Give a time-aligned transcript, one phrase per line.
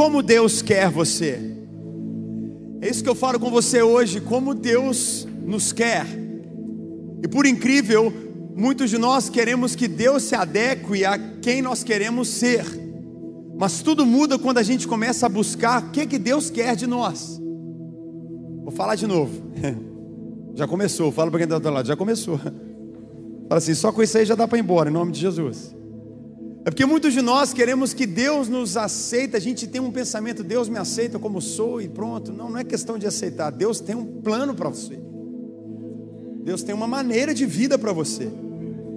[0.00, 1.38] como Deus quer você.
[2.80, 6.06] É isso que eu falo com você hoje, como Deus nos quer.
[7.22, 8.10] E por incrível,
[8.56, 12.64] muitos de nós queremos que Deus se adeque a quem nós queremos ser.
[13.58, 16.86] Mas tudo muda quando a gente começa a buscar o que, que Deus quer de
[16.86, 17.38] nós.
[18.62, 19.34] Vou falar de novo.
[20.56, 22.38] Já começou, fala para quem está do outro lado, já começou.
[23.48, 25.74] Fala assim, só com isso aí já dá para ir embora, em nome de Jesus.
[26.64, 30.44] É porque muitos de nós queremos que Deus nos aceita, a gente tem um pensamento,
[30.44, 32.32] Deus me aceita como sou e pronto.
[32.32, 34.98] Não, não é questão de aceitar, Deus tem um plano para você.
[36.44, 38.30] Deus tem uma maneira de vida para você.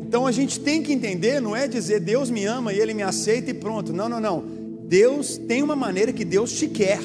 [0.01, 3.01] Então a gente tem que entender, não é dizer Deus me ama e Ele me
[3.01, 3.93] aceita e pronto.
[3.93, 4.43] Não, não, não.
[4.85, 6.99] Deus tem uma maneira que Deus te quer.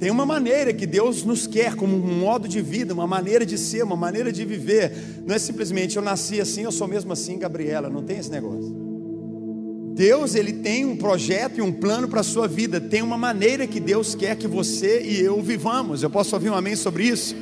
[0.00, 3.58] Tem uma maneira que Deus nos quer como um modo de vida, uma maneira de
[3.58, 4.90] ser, uma maneira de viver.
[5.26, 7.90] Não é simplesmente eu nasci assim, eu sou mesmo assim, Gabriela.
[7.90, 8.74] Não tem esse negócio.
[9.94, 12.80] Deus ele tem um projeto e um plano para a sua vida.
[12.80, 16.02] Tem uma maneira que Deus quer que você e eu vivamos.
[16.02, 17.36] Eu posso ouvir um amém sobre isso?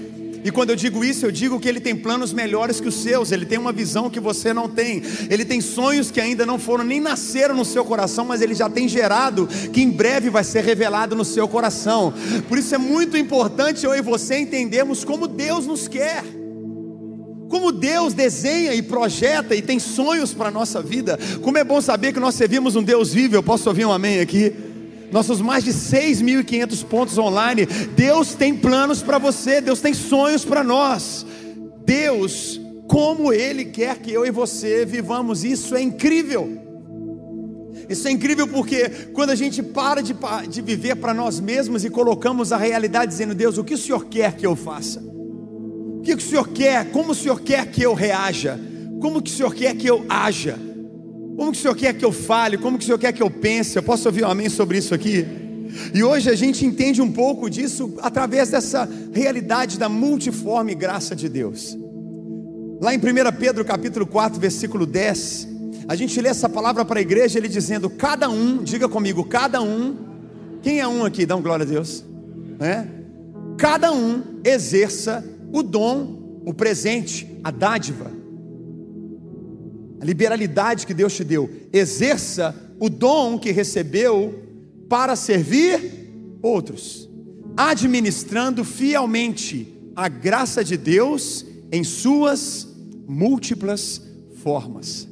[0.44, 3.32] E quando eu digo isso, eu digo que ele tem planos melhores que os seus,
[3.32, 6.84] ele tem uma visão que você não tem, ele tem sonhos que ainda não foram
[6.84, 10.64] nem nasceram no seu coração, mas ele já tem gerado, que em breve vai ser
[10.64, 12.12] revelado no seu coração.
[12.48, 16.24] Por isso é muito importante eu e você entendermos como Deus nos quer.
[17.48, 21.18] Como Deus desenha e projeta e tem sonhos para a nossa vida.
[21.42, 23.34] Como é bom saber que nós servimos um Deus vivo.
[23.34, 24.67] Eu posso ouvir um amém aqui?
[25.10, 27.66] Nossos mais de 6.500 pontos online.
[27.66, 31.24] Deus tem planos para você, Deus tem sonhos para nós.
[31.84, 36.66] Deus, como Ele quer que eu e você vivamos, isso é incrível.
[37.88, 40.14] Isso é incrível porque quando a gente para de,
[40.48, 44.04] de viver para nós mesmos e colocamos a realidade dizendo, Deus, o que o Senhor
[44.06, 45.00] quer que eu faça?
[45.00, 46.90] O que o Senhor quer?
[46.90, 48.60] Como o Senhor quer que eu reaja?
[49.00, 50.67] Como que o Senhor quer que eu haja?
[51.38, 52.58] Como que o Senhor quer que eu fale?
[52.58, 53.76] Como que o Senhor quer que eu pense?
[53.76, 55.24] Eu posso ouvir um amém sobre isso aqui?
[55.94, 61.28] E hoje a gente entende um pouco disso através dessa realidade da multiforme graça de
[61.28, 61.78] Deus.
[62.80, 63.00] Lá em 1
[63.38, 65.48] Pedro capítulo 4, versículo 10,
[65.86, 69.62] a gente lê essa palavra para a igreja, ele dizendo: cada um, diga comigo, cada
[69.62, 69.96] um,
[70.60, 71.24] quem é um aqui?
[71.24, 72.04] Dá um glória a Deus,
[72.58, 72.84] é?
[73.56, 78.18] Cada um exerça o dom, o presente, a dádiva
[80.00, 81.50] a liberalidade que Deus te deu.
[81.72, 84.42] Exerça o dom que recebeu
[84.88, 86.08] para servir
[86.42, 87.08] outros,
[87.56, 92.66] administrando fielmente a graça de Deus em suas
[93.06, 94.00] múltiplas
[94.42, 95.08] formas.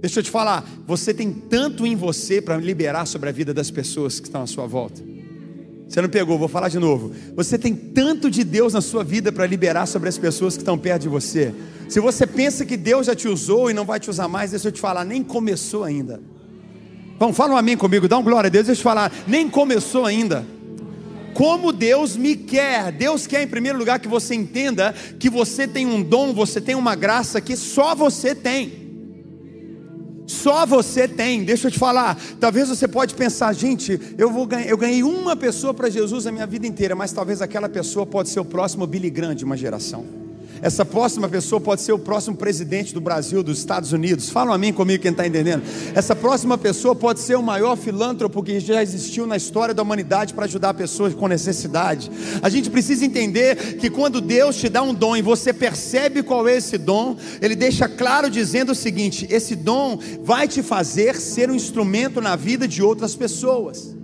[0.00, 3.70] Deixa eu te falar, você tem tanto em você para liberar sobre a vida das
[3.70, 5.09] pessoas que estão à sua volta.
[5.90, 7.12] Você não pegou, vou falar de novo.
[7.34, 10.78] Você tem tanto de Deus na sua vida para liberar sobre as pessoas que estão
[10.78, 11.52] perto de você.
[11.88, 14.68] Se você pensa que Deus já te usou e não vai te usar mais, deixa
[14.68, 16.20] eu te falar, nem começou ainda.
[17.18, 19.50] Vamos, fala um amém comigo, dá um glória a Deus, deixa eu te falar, nem
[19.50, 20.46] começou ainda.
[21.34, 25.86] Como Deus me quer, Deus quer em primeiro lugar que você entenda que você tem
[25.86, 28.79] um dom, você tem uma graça que só você tem.
[30.30, 31.42] Só você tem.
[31.42, 32.16] Deixa eu te falar.
[32.38, 36.32] Talvez você pode pensar, gente, eu vou ganhar, eu ganhei uma pessoa para Jesus a
[36.32, 39.56] minha vida inteira, mas talvez aquela pessoa pode ser o próximo Billy Graham de uma
[39.56, 40.19] geração.
[40.62, 44.28] Essa próxima pessoa pode ser o próximo presidente do Brasil, dos Estados Unidos.
[44.28, 45.62] Fala a mim comigo quem está entendendo.
[45.94, 50.34] Essa próxima pessoa pode ser o maior filântropo que já existiu na história da humanidade
[50.34, 52.10] para ajudar pessoas com necessidade.
[52.42, 56.46] A gente precisa entender que quando Deus te dá um dom e você percebe qual
[56.46, 61.50] é esse dom, Ele deixa claro dizendo o seguinte: esse dom vai te fazer ser
[61.50, 63.99] um instrumento na vida de outras pessoas.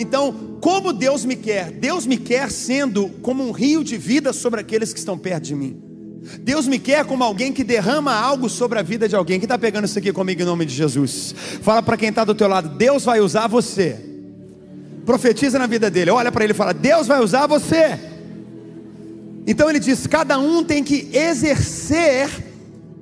[0.00, 1.70] Então, como Deus me quer?
[1.70, 5.54] Deus me quer sendo como um rio de vida sobre aqueles que estão perto de
[5.54, 5.78] mim.
[6.40, 9.38] Deus me quer como alguém que derrama algo sobre a vida de alguém.
[9.38, 11.34] Quem está pegando isso aqui comigo em nome de Jesus?
[11.60, 13.98] Fala para quem está do teu lado: Deus vai usar você.
[15.04, 16.10] Profetiza na vida dele.
[16.10, 17.98] Olha para ele e fala: Deus vai usar você.
[19.46, 22.30] Então ele diz: cada um tem que exercer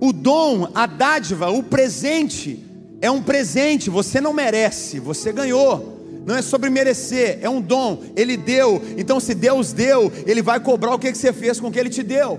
[0.01, 2.65] o dom, a dádiva, o presente.
[3.01, 5.98] É um presente, você não merece, você ganhou
[6.29, 8.83] não é sobre merecer, é um dom, Ele deu.
[8.99, 11.89] Então, se Deus deu, Ele vai cobrar o que você fez com o que Ele
[11.89, 12.39] te deu.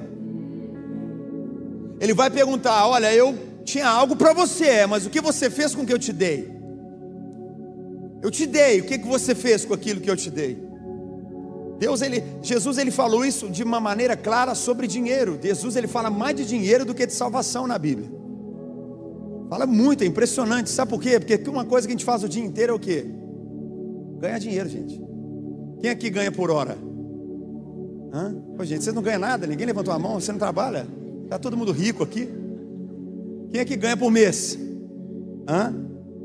[2.00, 5.82] Ele vai perguntar: Olha, eu tinha algo para você, mas o que você fez com
[5.82, 6.52] o que eu te dei?
[8.22, 10.62] Eu te dei, o que, que você fez com aquilo que eu te dei?
[11.80, 15.40] Deus, ele, Jesus, ele falou isso de uma maneira clara sobre dinheiro.
[15.42, 18.08] Jesus, ele fala mais de dinheiro do que de salvação na Bíblia.
[19.50, 20.70] Fala muito, é impressionante.
[20.70, 21.20] Sabe por quê?
[21.20, 23.19] Porque uma coisa que a gente faz o dia inteiro é o quê?
[24.20, 25.02] Ganhar dinheiro, gente.
[25.80, 26.78] Quem aqui ganha por hora?
[28.14, 28.36] Hã?
[28.58, 30.86] Pô, gente, vocês não ganham nada, ninguém levantou a mão, você não trabalha?
[31.24, 32.28] Está todo mundo rico aqui.
[33.52, 34.60] Quem aqui ganha por mês?
[35.48, 35.74] Hã?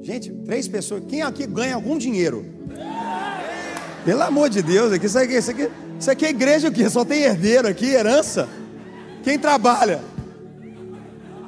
[0.03, 1.05] Gente, três pessoas.
[1.07, 2.45] Quem aqui ganha algum dinheiro?
[4.05, 6.91] Pelo amor de Deus, aqui, isso, aqui, isso, aqui, isso aqui é igreja o?
[6.91, 8.49] Só tem herdeiro aqui, herança.
[9.23, 10.03] Quem trabalha?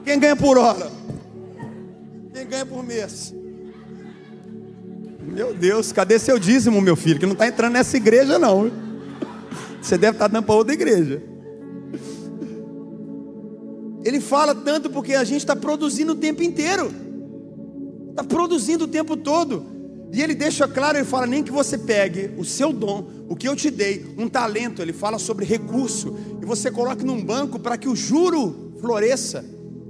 [0.04, 0.90] Quem ganha por hora?
[2.32, 3.34] Quem ganha por mês?
[5.36, 7.20] Meu Deus, cadê seu dízimo, meu filho?
[7.20, 8.72] Que não está entrando nessa igreja, não.
[9.82, 11.22] Você deve estar tá dando para outra igreja.
[14.02, 16.90] Ele fala tanto porque a gente está produzindo o tempo inteiro.
[18.08, 19.66] Está produzindo o tempo todo.
[20.10, 23.46] E ele deixa claro, ele fala: nem que você pegue o seu dom, o que
[23.46, 27.76] eu te dei, um talento, ele fala sobre recurso, e você coloque num banco para
[27.76, 29.44] que o juro floresça.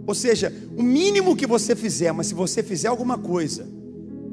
[0.04, 3.75] Ou seja, o mínimo que você fizer, mas se você fizer alguma coisa,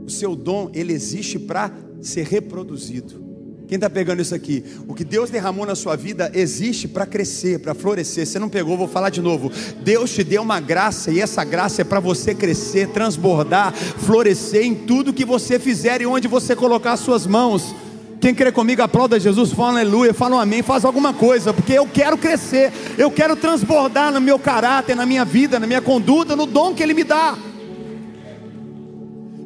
[0.06, 1.72] o seu dom, ele existe para
[2.02, 3.24] ser reproduzido.
[3.68, 4.64] Quem está pegando isso aqui?
[4.88, 8.28] O que Deus derramou na sua vida existe para crescer, para florescer.
[8.28, 9.52] Você não pegou, vou falar de novo.
[9.82, 14.76] Deus te deu uma graça e essa graça é para você crescer, transbordar, florescer em
[14.76, 17.74] tudo que você fizer e onde você colocar as suas mãos.
[18.20, 21.86] Quem crê comigo, aplauda Jesus, fala aleluia, fala um amém, faz alguma coisa, porque eu
[21.86, 26.46] quero crescer, eu quero transbordar no meu caráter, na minha vida, na minha conduta, no
[26.46, 27.38] dom que Ele me dá.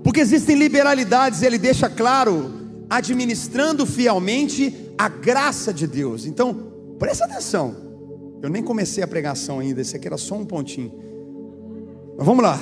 [0.07, 6.25] Porque existem liberalidades, Ele deixa claro administrando fielmente a graça de Deus.
[6.25, 7.75] Então, presta atenção.
[8.41, 10.93] Eu nem comecei a pregação ainda, esse aqui era só um pontinho.
[12.17, 12.57] Mas vamos lá.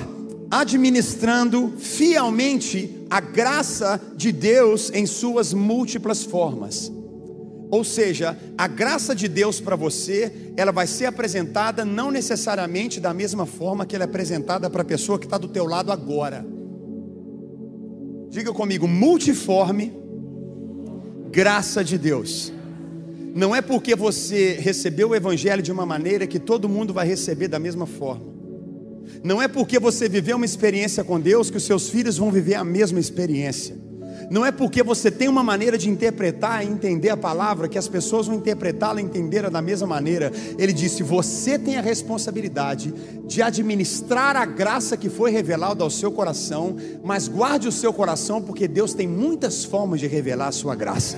[0.50, 6.92] Administrando fielmente a graça de Deus em suas múltiplas formas.
[7.70, 13.14] Ou seja, a graça de Deus para você, ela vai ser apresentada não necessariamente da
[13.14, 16.44] mesma forma que ela é apresentada para a pessoa que está do teu lado agora.
[18.36, 19.94] Diga comigo, multiforme
[21.32, 22.52] graça de Deus.
[23.34, 27.48] Não é porque você recebeu o Evangelho de uma maneira que todo mundo vai receber
[27.48, 28.26] da mesma forma.
[29.24, 32.56] Não é porque você viveu uma experiência com Deus que os seus filhos vão viver
[32.56, 33.78] a mesma experiência.
[34.30, 37.88] Não é porque você tem uma maneira de interpretar e entender a palavra que as
[37.88, 40.32] pessoas vão interpretá-la e entendê-la da mesma maneira.
[40.58, 42.94] Ele disse: Você tem a responsabilidade
[43.26, 48.42] de administrar a graça que foi revelada ao seu coração, mas guarde o seu coração,
[48.42, 51.18] porque Deus tem muitas formas de revelar a sua graça.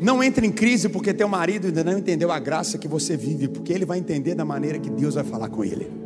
[0.00, 3.48] Não entre em crise porque teu marido ainda não entendeu a graça que você vive,
[3.48, 6.05] porque ele vai entender da maneira que Deus vai falar com ele.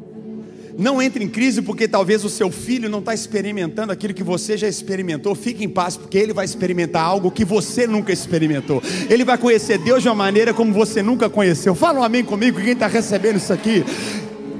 [0.79, 4.57] Não entre em crise porque talvez o seu filho não está experimentando aquilo que você
[4.57, 5.35] já experimentou.
[5.35, 8.83] Fique em paz, porque ele vai experimentar algo que você nunca experimentou.
[9.09, 11.75] Ele vai conhecer Deus de uma maneira como você nunca conheceu.
[11.75, 13.85] Fala um amém comigo, quem está recebendo isso aqui.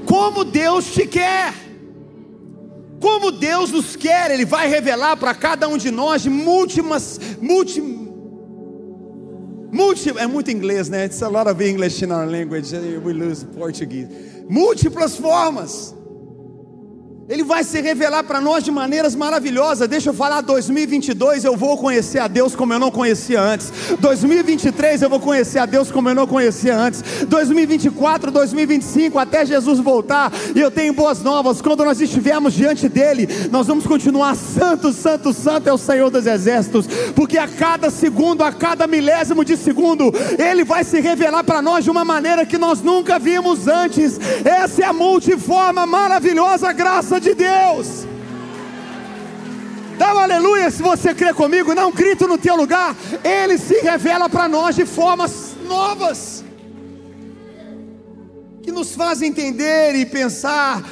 [0.05, 1.53] Como Deus te quer.
[2.99, 7.81] Como Deus nos quer, Ele vai revelar para cada um de nós múltiplas, multi,
[9.71, 11.05] multi, é muito inglês, né?
[11.05, 12.71] It's a lot of English in our language.
[12.75, 14.07] We lose Portuguese.
[14.47, 15.95] Múltiplas formas.
[17.29, 19.87] Ele vai se revelar para nós de maneiras maravilhosas.
[19.87, 23.71] Deixa eu falar, 2022 eu vou conhecer a Deus como eu não conhecia antes.
[23.99, 27.01] 2023 eu vou conhecer a Deus como eu não conhecia antes.
[27.27, 30.31] 2024, 2025 até Jesus voltar.
[30.55, 31.61] E eu tenho boas novas.
[31.61, 36.25] Quando nós estivermos diante dele, nós vamos continuar santo, santo, santo é o Senhor dos
[36.25, 41.61] exércitos, porque a cada segundo, a cada milésimo de segundo, ele vai se revelar para
[41.61, 44.19] nós de uma maneira que nós nunca vimos antes.
[44.43, 48.07] Essa é a multiforma maravilhosa graça de Deus.
[49.97, 52.95] Dá um aleluia se você crê comigo, não grito no teu lugar.
[53.23, 56.43] Ele se revela para nós de formas novas,
[58.63, 60.83] que nos fazem entender e pensar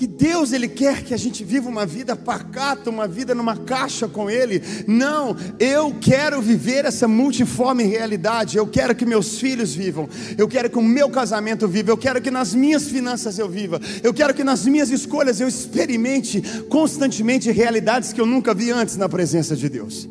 [0.00, 4.08] que Deus ele quer que a gente viva uma vida pacata, uma vida numa caixa
[4.08, 4.62] com ele.
[4.86, 8.56] Não, eu quero viver essa multiforme realidade.
[8.56, 10.08] Eu quero que meus filhos vivam.
[10.38, 11.90] Eu quero que o meu casamento viva.
[11.90, 13.78] Eu quero que nas minhas finanças eu viva.
[14.02, 16.40] Eu quero que nas minhas escolhas eu experimente
[16.70, 20.08] constantemente realidades que eu nunca vi antes na presença de Deus.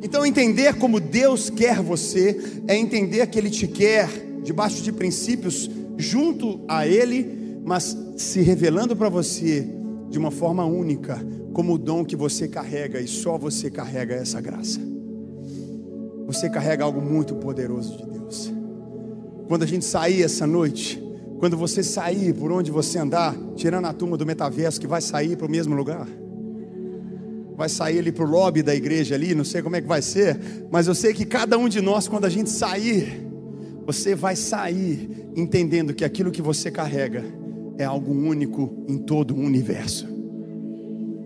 [0.00, 4.08] Então entender como Deus quer você é entender que ele te quer
[4.44, 9.64] debaixo de princípios junto a ele mas se revelando para você
[10.08, 14.40] de uma forma única, como o dom que você carrega e só você carrega essa
[14.40, 14.80] graça.
[16.26, 18.52] Você carrega algo muito poderoso de Deus.
[19.46, 21.00] Quando a gente sair essa noite,
[21.38, 25.36] quando você sair por onde você andar, tirando a turma do metaverso que vai sair
[25.36, 26.08] para o mesmo lugar,
[27.56, 30.02] vai sair ali para o lobby da igreja ali, não sei como é que vai
[30.02, 33.24] ser, mas eu sei que cada um de nós, quando a gente sair,
[33.86, 37.38] você vai sair entendendo que aquilo que você carrega
[37.80, 40.06] é algo único em todo o universo.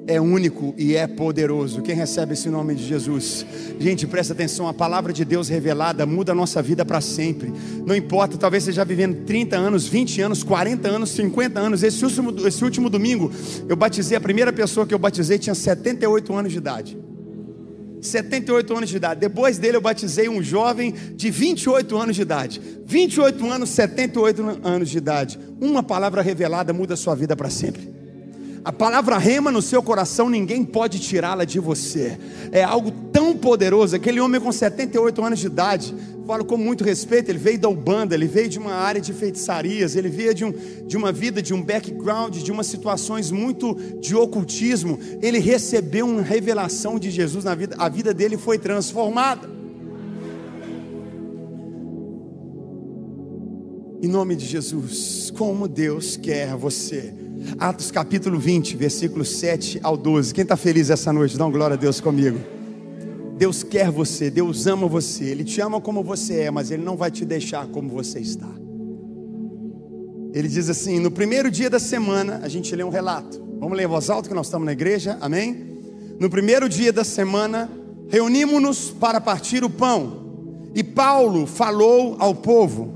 [0.06, 1.80] é único e é poderoso.
[1.80, 3.44] Quem recebe esse nome de Jesus?
[3.80, 7.50] Gente, presta atenção, a palavra de Deus revelada muda a nossa vida para sempre.
[7.86, 11.82] Não importa, talvez você já vivendo 30 anos, 20 anos, 40 anos, 50 anos.
[11.82, 13.32] Esse último, esse último domingo,
[13.66, 16.98] eu batizei, a primeira pessoa que eu batizei tinha 78 anos de idade.
[18.06, 19.20] 78 anos de idade.
[19.20, 22.60] Depois dele, eu batizei um jovem de 28 anos de idade.
[22.84, 25.38] 28 anos, 78 anos de idade.
[25.60, 27.94] Uma palavra revelada muda a sua vida para sempre.
[28.64, 32.18] A palavra rema no seu coração, ninguém pode tirá-la de você.
[32.50, 33.94] É algo tão poderoso.
[33.94, 35.94] Aquele homem com 78 anos de idade,
[36.26, 39.96] falo com muito respeito, ele veio da Ubanda, ele veio de uma área de feitiçarias,
[39.96, 40.52] ele veio de, um,
[40.86, 44.98] de uma vida, de um background, de umas situações muito de ocultismo.
[45.20, 49.48] Ele recebeu uma revelação de Jesus na vida, a vida dele foi transformada.
[54.02, 57.24] Em nome de Jesus, como Deus quer você
[57.58, 60.32] Atos capítulo 20, versículos 7 ao 12.
[60.32, 61.36] Quem está feliz essa noite?
[61.36, 62.53] Dá uma glória a Deus comigo.
[63.36, 66.96] Deus quer você, Deus ama você, Ele te ama como você é, mas Ele não
[66.96, 68.48] vai te deixar como você está.
[70.32, 73.42] Ele diz assim: no primeiro dia da semana, a gente lê um relato.
[73.58, 75.78] Vamos ler em voz alta que nós estamos na igreja, amém?
[76.18, 77.70] No primeiro dia da semana,
[78.08, 80.24] reunimos-nos para partir o pão.
[80.74, 82.94] E Paulo falou ao povo: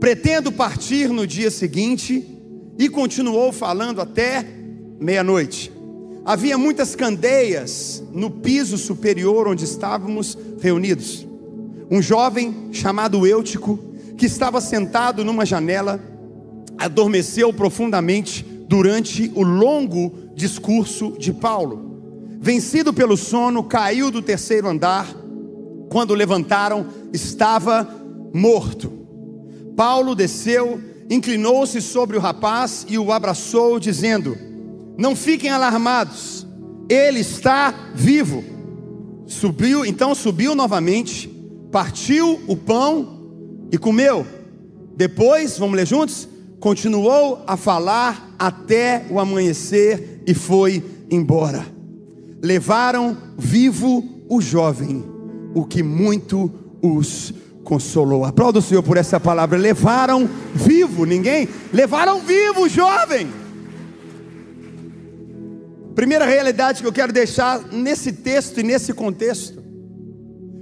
[0.00, 2.26] pretendo partir no dia seguinte
[2.78, 4.44] e continuou falando até
[4.98, 5.75] meia-noite.
[6.26, 11.24] Havia muitas candeias no piso superior onde estávamos reunidos.
[11.88, 13.78] Um jovem chamado Eutico,
[14.18, 16.02] que estava sentado numa janela,
[16.76, 22.00] adormeceu profundamente durante o longo discurso de Paulo.
[22.40, 25.06] Vencido pelo sono, caiu do terceiro andar.
[25.88, 27.88] Quando levantaram, estava
[28.34, 28.90] morto.
[29.76, 34.36] Paulo desceu inclinou-se sobre o rapaz e o abraçou, dizendo:
[34.96, 36.46] Não fiquem alarmados,
[36.88, 38.42] ele está vivo.
[39.26, 41.28] Subiu, então subiu novamente,
[41.70, 43.18] partiu o pão
[43.70, 44.26] e comeu.
[44.96, 46.28] Depois, vamos ler juntos?
[46.60, 51.66] Continuou a falar até o amanhecer e foi embora.
[52.42, 55.04] Levaram vivo o jovem,
[55.54, 56.50] o que muito
[56.80, 58.24] os consolou.
[58.24, 59.58] Aplauda o Senhor por essa palavra.
[59.58, 61.48] Levaram vivo, ninguém?
[61.72, 63.28] Levaram vivo, jovem.
[65.96, 69.60] Primeira realidade que eu quero deixar nesse texto e nesse contexto.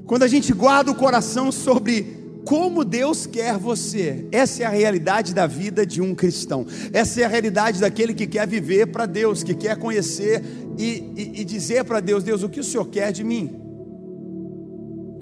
[0.07, 4.27] Quando a gente guarda o coração sobre como Deus quer você.
[4.31, 6.67] Essa é a realidade da vida de um cristão.
[6.93, 10.43] Essa é a realidade daquele que quer viver para Deus, que quer conhecer
[10.79, 13.65] e, e, e dizer para Deus: Deus, o que o Senhor quer de mim?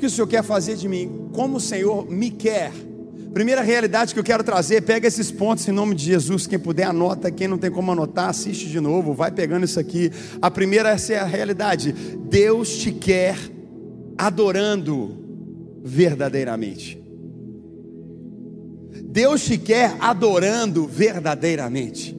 [0.03, 2.73] que o Senhor quer fazer de mim, como o Senhor me quer.
[3.33, 6.47] Primeira realidade que eu quero trazer, pega esses pontos em nome de Jesus.
[6.47, 7.31] Quem puder, anota.
[7.31, 9.15] Quem não tem como anotar, assiste de novo.
[9.15, 10.11] Vai pegando isso aqui.
[10.41, 11.93] A primeira, essa é a realidade.
[11.93, 13.37] Deus te quer
[14.19, 17.03] adorando verdadeiramente.
[19.05, 22.17] Deus te quer adorando verdadeiramente.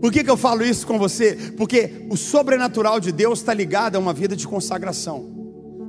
[0.00, 1.52] Por que, que eu falo isso com você?
[1.56, 5.33] Porque o sobrenatural de Deus está ligado a uma vida de consagração.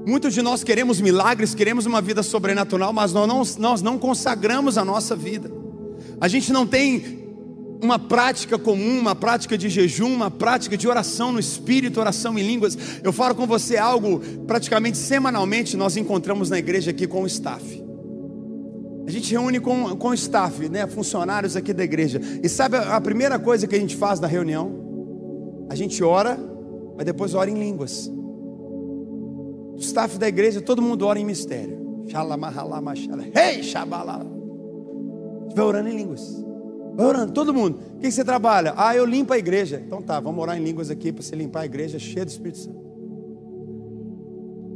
[0.05, 4.77] Muitos de nós queremos milagres, queremos uma vida sobrenatural, mas nós não, nós não consagramos
[4.77, 5.51] a nossa vida.
[6.21, 7.25] A gente não tem
[7.81, 12.45] uma prática comum, uma prática de jejum, uma prática de oração no espírito, oração em
[12.45, 12.77] línguas.
[13.03, 17.83] Eu falo com você algo praticamente semanalmente nós encontramos na igreja aqui com o staff.
[19.07, 22.19] A gente reúne com, com o staff, né, funcionários aqui da igreja.
[22.43, 24.83] E sabe a primeira coisa que a gente faz na reunião?
[25.69, 26.39] A gente ora,
[26.95, 28.11] mas depois ora em línguas.
[29.75, 32.05] O staff da igreja, todo mundo ora em mistério.
[33.35, 34.25] Ei, Shabalala.
[35.53, 36.43] Vai orando em línguas.
[36.95, 37.79] Vai orando, todo mundo.
[37.95, 38.73] O que você trabalha?
[38.77, 39.81] Ah, eu limpo a igreja.
[39.85, 42.59] Então tá, vamos orar em línguas aqui para você limpar a igreja cheia do Espírito
[42.59, 42.85] Santo.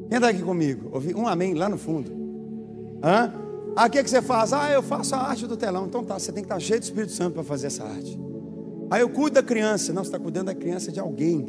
[0.09, 0.89] Quem está aqui comigo?
[0.91, 2.11] Ouvi um amém lá no fundo.
[3.03, 3.33] Hã?
[3.75, 4.51] Ah, o que, que você faz?
[4.51, 5.85] Ah, eu faço a arte do telão.
[5.85, 8.19] Então tá, você tem que estar cheio do Espírito Santo para fazer essa arte.
[8.89, 9.93] Ah, eu cuido da criança.
[9.93, 11.47] Não, você está cuidando da criança de alguém.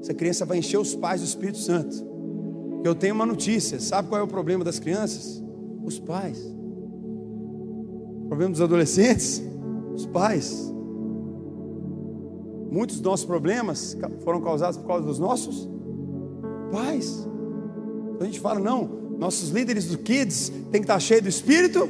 [0.00, 2.07] Essa criança vai encher os pais do Espírito Santo.
[2.84, 3.80] Eu tenho uma notícia.
[3.80, 5.42] Sabe qual é o problema das crianças?
[5.82, 6.38] Os pais.
[8.24, 9.42] O problema dos adolescentes?
[9.94, 10.72] Os pais.
[12.70, 15.68] Muitos dos nossos problemas foram causados por causa dos nossos
[16.70, 17.26] pais.
[18.14, 21.88] Então a gente fala, não, nossos líderes do Kids tem que estar cheio do Espírito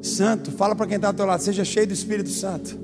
[0.00, 0.52] Santo.
[0.52, 2.83] Fala para quem está ao teu lado, seja cheio do Espírito Santo.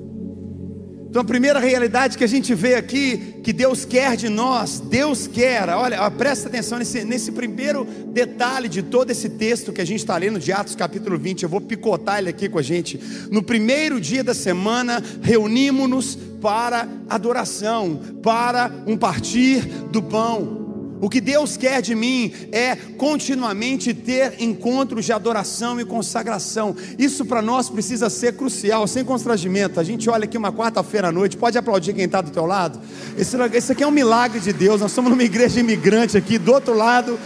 [1.11, 5.27] Então a primeira realidade que a gente vê aqui, que Deus quer de nós, Deus
[5.27, 9.99] quer, olha, presta atenção nesse, nesse primeiro detalhe de todo esse texto que a gente
[9.99, 12.97] está lendo de Atos capítulo 20, eu vou picotar ele aqui com a gente.
[13.29, 20.60] No primeiro dia da semana, reunimos-nos para adoração, para um partir do pão.
[21.01, 26.75] O que Deus quer de mim é continuamente ter encontros de adoração e consagração.
[26.97, 29.79] Isso para nós precisa ser crucial, sem constrangimento.
[29.79, 32.79] A gente olha aqui uma quarta-feira à noite, pode aplaudir quem está do teu lado.
[33.17, 34.79] Esse, esse aqui é um milagre de Deus.
[34.79, 37.19] Nós somos numa igreja imigrante aqui, do outro lado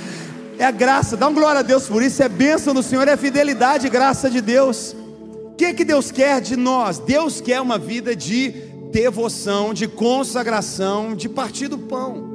[0.57, 1.17] é a graça.
[1.17, 2.23] Dá um glória a Deus por isso.
[2.23, 4.95] É bênção do Senhor, é fidelidade e graça de Deus.
[5.51, 6.97] O que, que Deus quer de nós?
[6.97, 8.51] Deus quer uma vida de
[8.91, 12.34] devoção, de consagração, de partir do pão.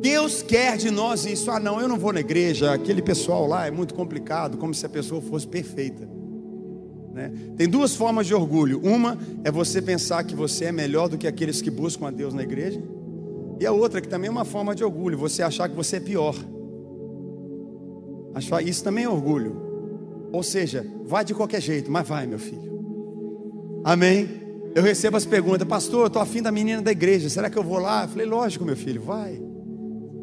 [0.00, 1.50] Deus quer de nós isso.
[1.50, 4.84] Ah, não, eu não vou na igreja, aquele pessoal lá é muito complicado, como se
[4.86, 6.08] a pessoa fosse perfeita.
[7.12, 7.32] Né?
[7.56, 8.80] Tem duas formas de orgulho.
[8.82, 12.32] Uma é você pensar que você é melhor do que aqueles que buscam a Deus
[12.32, 12.80] na igreja.
[13.58, 16.00] E a outra, que também é uma forma de orgulho, você achar que você é
[16.00, 16.34] pior.
[18.64, 19.60] Isso também é orgulho.
[20.32, 22.70] Ou seja, vai de qualquer jeito, mas vai, meu filho.
[23.84, 24.28] Amém?
[24.74, 27.64] Eu recebo as perguntas, pastor, eu estou afim da menina da igreja, será que eu
[27.64, 28.04] vou lá?
[28.04, 29.49] Eu falei, lógico, meu filho, vai.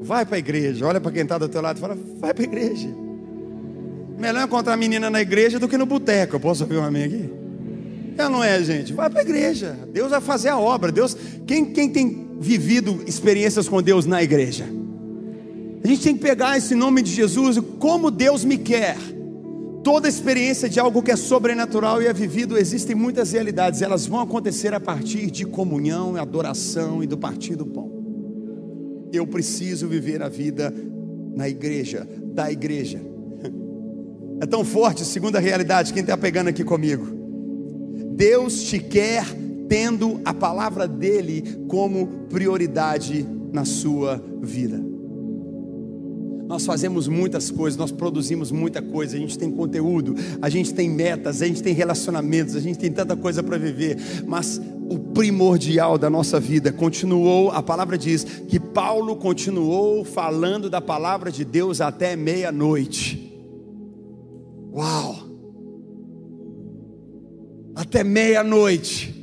[0.02, 0.86] Vai para a igreja.
[0.86, 2.90] Olha para quem está do teu lado e fala: vai para a igreja.
[4.18, 6.36] Melhor encontrar a menina na igreja do que no boteco.
[6.36, 7.30] Eu posso ouvir um amém aqui?
[8.18, 8.94] É não é, gente?
[8.94, 9.78] Vai para a igreja.
[9.94, 10.92] Deus vai fazer a obra.
[10.92, 14.66] Deus, quem, quem tem vivido experiências com Deus na igreja?
[15.84, 18.98] A gente tem que pegar esse nome de Jesus, como Deus me quer.
[19.84, 24.20] Toda experiência de algo que é sobrenatural e é vivido, existem muitas realidades, elas vão
[24.20, 27.97] acontecer a partir de comunhão, adoração e do partir do pão.
[29.12, 30.74] Eu preciso viver a vida
[31.36, 33.02] na igreja, da igreja.
[34.40, 37.08] É tão forte, segunda realidade, quem está pegando aqui comigo?
[38.14, 39.26] Deus te quer
[39.68, 44.80] tendo a palavra dele como prioridade na sua vida.
[46.48, 50.90] Nós fazemos muitas coisas, nós produzimos muita coisa, a gente tem conteúdo, a gente tem
[50.90, 55.98] metas, a gente tem relacionamentos, a gente tem tanta coisa para viver, mas o primordial
[55.98, 61.82] da nossa vida continuou, a palavra diz que Paulo continuou falando da palavra de Deus
[61.82, 63.34] até meia-noite.
[64.74, 65.28] Uau!
[67.76, 69.18] Até meia-noite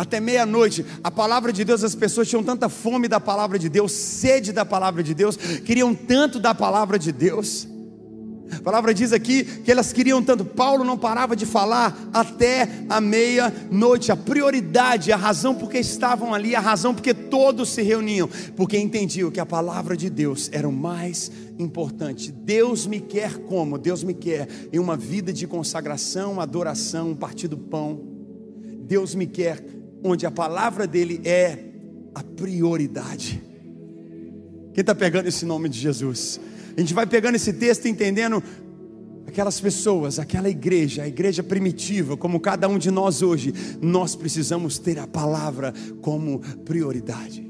[0.00, 0.84] até meia-noite.
[1.04, 4.64] A palavra de Deus, as pessoas tinham tanta fome da palavra de Deus, sede da
[4.64, 7.68] palavra de Deus, queriam tanto da palavra de Deus.
[8.56, 10.44] A palavra diz aqui que elas queriam tanto.
[10.44, 14.12] Paulo não parava de falar até a meia-noite.
[14.12, 19.30] A prioridade, a razão porque estavam ali, a razão porque todos se reuniam, porque entendiam
[19.30, 22.32] que a palavra de Deus era o mais importante.
[22.32, 23.78] Deus me quer como?
[23.78, 28.00] Deus me quer em uma vida de consagração, adoração, partir do pão.
[28.86, 29.64] Deus me quer
[30.02, 31.58] onde a palavra dele é
[32.14, 33.42] a prioridade.
[34.72, 36.40] Quem está pegando esse nome de Jesus?
[36.80, 38.42] A gente vai pegando esse texto entendendo
[39.26, 44.78] aquelas pessoas, aquela igreja, a igreja primitiva, como cada um de nós hoje, nós precisamos
[44.78, 47.46] ter a palavra como prioridade.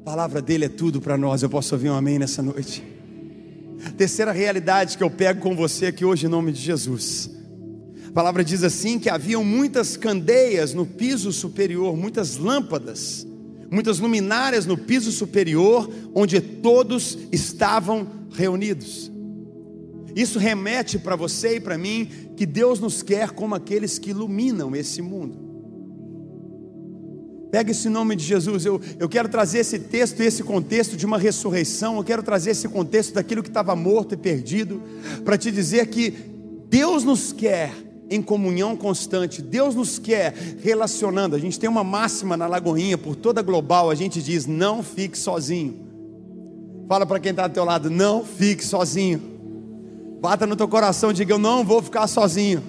[0.00, 1.42] A palavra dele é tudo para nós.
[1.42, 2.84] Eu posso ouvir um amém nessa noite.
[3.96, 7.30] Terceira realidade que eu pego com você aqui hoje em nome de Jesus
[8.06, 13.26] a palavra diz assim: que haviam muitas candeias no piso superior, muitas lâmpadas,
[13.70, 19.10] muitas luminárias no piso superior, onde todos estavam reunidos.
[20.14, 24.74] Isso remete para você e para mim que Deus nos quer como aqueles que iluminam
[24.74, 25.44] esse mundo.
[27.50, 28.64] Pega esse nome de Jesus.
[28.64, 31.96] Eu, eu quero trazer esse texto e esse contexto de uma ressurreição.
[31.96, 34.82] Eu quero trazer esse contexto daquilo que estava morto e perdido,
[35.24, 36.12] para te dizer que
[36.68, 37.72] Deus nos quer
[38.10, 39.40] em comunhão constante.
[39.40, 41.34] Deus nos quer relacionando.
[41.36, 45.18] A gente tem uma máxima na Lagoinha, por toda global, a gente diz: não fique
[45.18, 45.84] sozinho.
[46.88, 49.20] Fala para quem está do teu lado: não fique sozinho.
[50.20, 52.62] Bata no teu coração e diga: eu não vou ficar sozinho.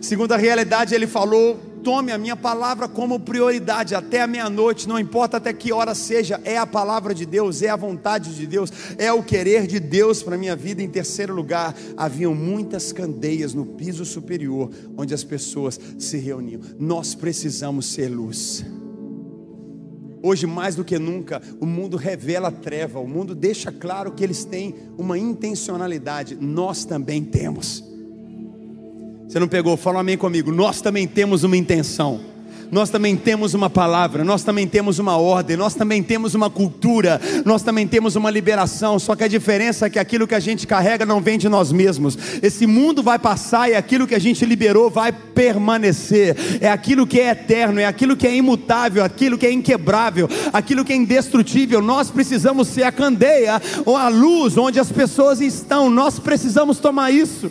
[0.00, 4.98] Segundo a realidade, ele falou tome a minha palavra como prioridade até a meia-noite, não
[4.98, 8.72] importa até que hora seja, é a palavra de Deus, é a vontade de Deus,
[8.98, 10.82] é o querer de Deus para a minha vida.
[10.82, 16.60] Em terceiro lugar, haviam muitas candeias no piso superior, onde as pessoas se reuniam.
[16.78, 18.64] Nós precisamos ser luz.
[20.22, 24.24] Hoje, mais do que nunca, o mundo revela a treva, o mundo deixa claro que
[24.24, 27.84] eles têm uma intencionalidade, nós também temos.
[29.28, 29.76] Você não pegou?
[29.76, 30.50] Fala amém comigo.
[30.50, 32.18] Nós também temos uma intenção.
[32.70, 37.18] Nós também temos uma palavra, nós também temos uma ordem, nós também temos uma cultura,
[37.44, 38.98] nós também temos uma liberação.
[38.98, 41.72] Só que a diferença é que aquilo que a gente carrega não vem de nós
[41.72, 42.18] mesmos.
[42.42, 46.36] Esse mundo vai passar e aquilo que a gente liberou vai permanecer.
[46.60, 50.84] É aquilo que é eterno, é aquilo que é imutável, aquilo que é inquebrável, aquilo
[50.84, 51.80] que é indestrutível.
[51.80, 55.90] Nós precisamos ser a candeia ou a luz onde as pessoas estão.
[55.90, 57.50] Nós precisamos tomar isso.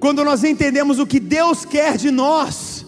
[0.00, 2.84] Quando nós entendemos o que Deus quer de nós,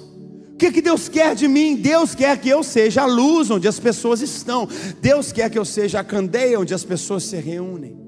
[0.52, 1.76] o que, que Deus quer de mim?
[1.76, 4.68] Deus quer que eu seja a luz onde as pessoas estão,
[5.00, 7.98] Deus quer que eu seja a candeia onde as pessoas se reúnem.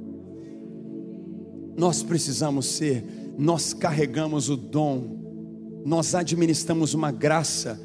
[1.76, 3.04] Nós precisamos ser,
[3.38, 7.80] nós carregamos o dom, nós administramos uma graça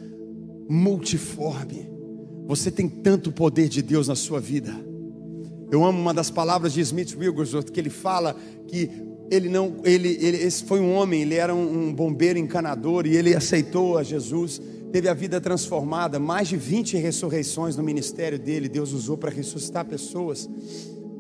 [0.70, 1.90] multiforme.
[2.46, 4.74] Você tem tanto poder de Deus na sua vida.
[5.72, 8.36] Eu amo uma das palavras de Smith Wigglesworth que ele fala
[8.68, 8.90] que
[9.30, 13.16] ele não, ele, ele esse foi um homem, ele era um, um bombeiro encanador e
[13.16, 14.62] ele aceitou a Jesus,
[14.92, 19.86] teve a vida transformada, mais de 20 ressurreições no ministério dele, Deus usou para ressuscitar
[19.86, 20.50] pessoas.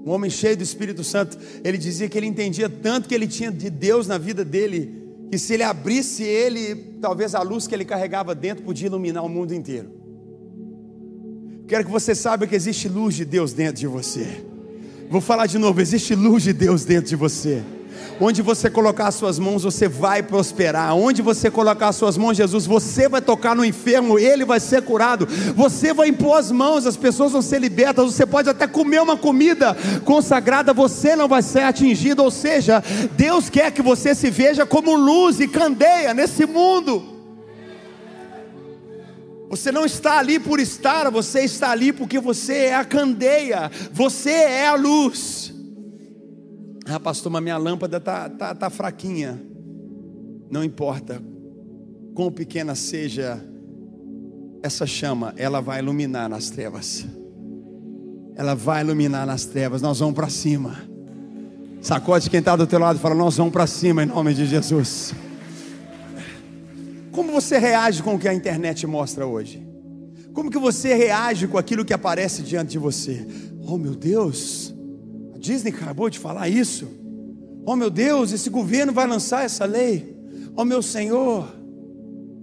[0.06, 3.52] Um homem cheio do Espírito Santo, ele dizia que ele entendia tanto que ele tinha
[3.52, 7.84] de Deus na vida dele, que se ele abrisse ele, talvez a luz que ele
[7.84, 9.92] carregava dentro podia iluminar o mundo inteiro.
[11.68, 14.46] Quero que você saiba que existe luz de Deus dentro de você.
[15.10, 17.62] Vou falar de novo: existe luz de Deus dentro de você.
[18.20, 20.96] Onde você colocar as suas mãos, você vai prosperar.
[20.96, 24.82] Onde você colocar as suas mãos, Jesus, você vai tocar no enfermo, ele vai ser
[24.82, 25.28] curado.
[25.56, 28.06] Você vai impor as mãos, as pessoas vão ser libertas.
[28.06, 32.24] Você pode até comer uma comida consagrada, você não vai ser atingido.
[32.24, 32.84] Ou seja,
[33.16, 37.18] Deus quer que você se veja como luz e candeia nesse mundo.
[39.50, 44.32] Você não está ali por estar, você está ali porque você é a candeia, você
[44.32, 45.57] é a luz.
[46.90, 49.42] Ah, pastor, mas minha lâmpada está tá, tá fraquinha.
[50.50, 51.22] Não importa,
[52.16, 53.44] quão pequena seja
[54.64, 57.06] essa chama, ela vai iluminar nas trevas.
[58.36, 59.82] Ela vai iluminar nas trevas.
[59.82, 60.76] Nós vamos para cima.
[61.82, 64.46] Sacode quem está do teu lado e fala: Nós vamos para cima em nome de
[64.46, 65.14] Jesus.
[67.12, 69.66] Como você reage com o que a internet mostra hoje?
[70.34, 73.26] Como que você reage com aquilo que aparece diante de você?
[73.68, 74.74] Oh meu Deus,
[75.38, 76.88] a Disney acabou de falar isso.
[77.64, 80.18] Oh meu Deus, esse governo vai lançar essa lei.
[80.56, 81.48] Oh meu Senhor,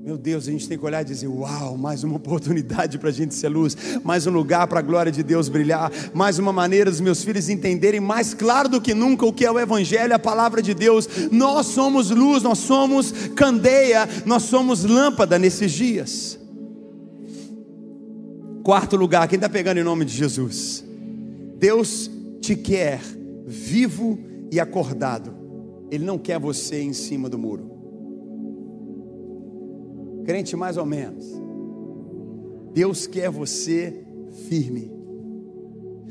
[0.01, 3.13] meu Deus, a gente tem que olhar e dizer: Uau, mais uma oportunidade para a
[3.13, 6.89] gente ser luz, mais um lugar para a glória de Deus brilhar, mais uma maneira
[6.89, 10.19] dos meus filhos entenderem mais claro do que nunca o que é o Evangelho, a
[10.19, 11.09] palavra de Deus.
[11.33, 16.39] Nós somos luz, nós somos candeia, nós somos lâmpada nesses dias.
[18.63, 20.85] Quarto lugar, quem está pegando em nome de Jesus?
[21.59, 22.09] Deus
[22.47, 23.01] te quer
[23.47, 24.19] vivo
[24.51, 25.35] e acordado,
[25.91, 27.75] Ele não quer você em cima do muro
[30.25, 31.27] crente mais ou menos.
[32.73, 33.95] Deus quer você
[34.49, 34.91] firme.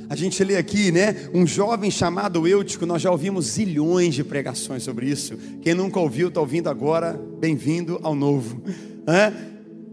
[0.07, 1.29] A gente lê aqui, né?
[1.33, 5.37] Um jovem chamado Eutico, nós já ouvimos zilhões de pregações sobre isso.
[5.61, 8.61] Quem nunca ouviu, está ouvindo agora, bem-vindo ao novo.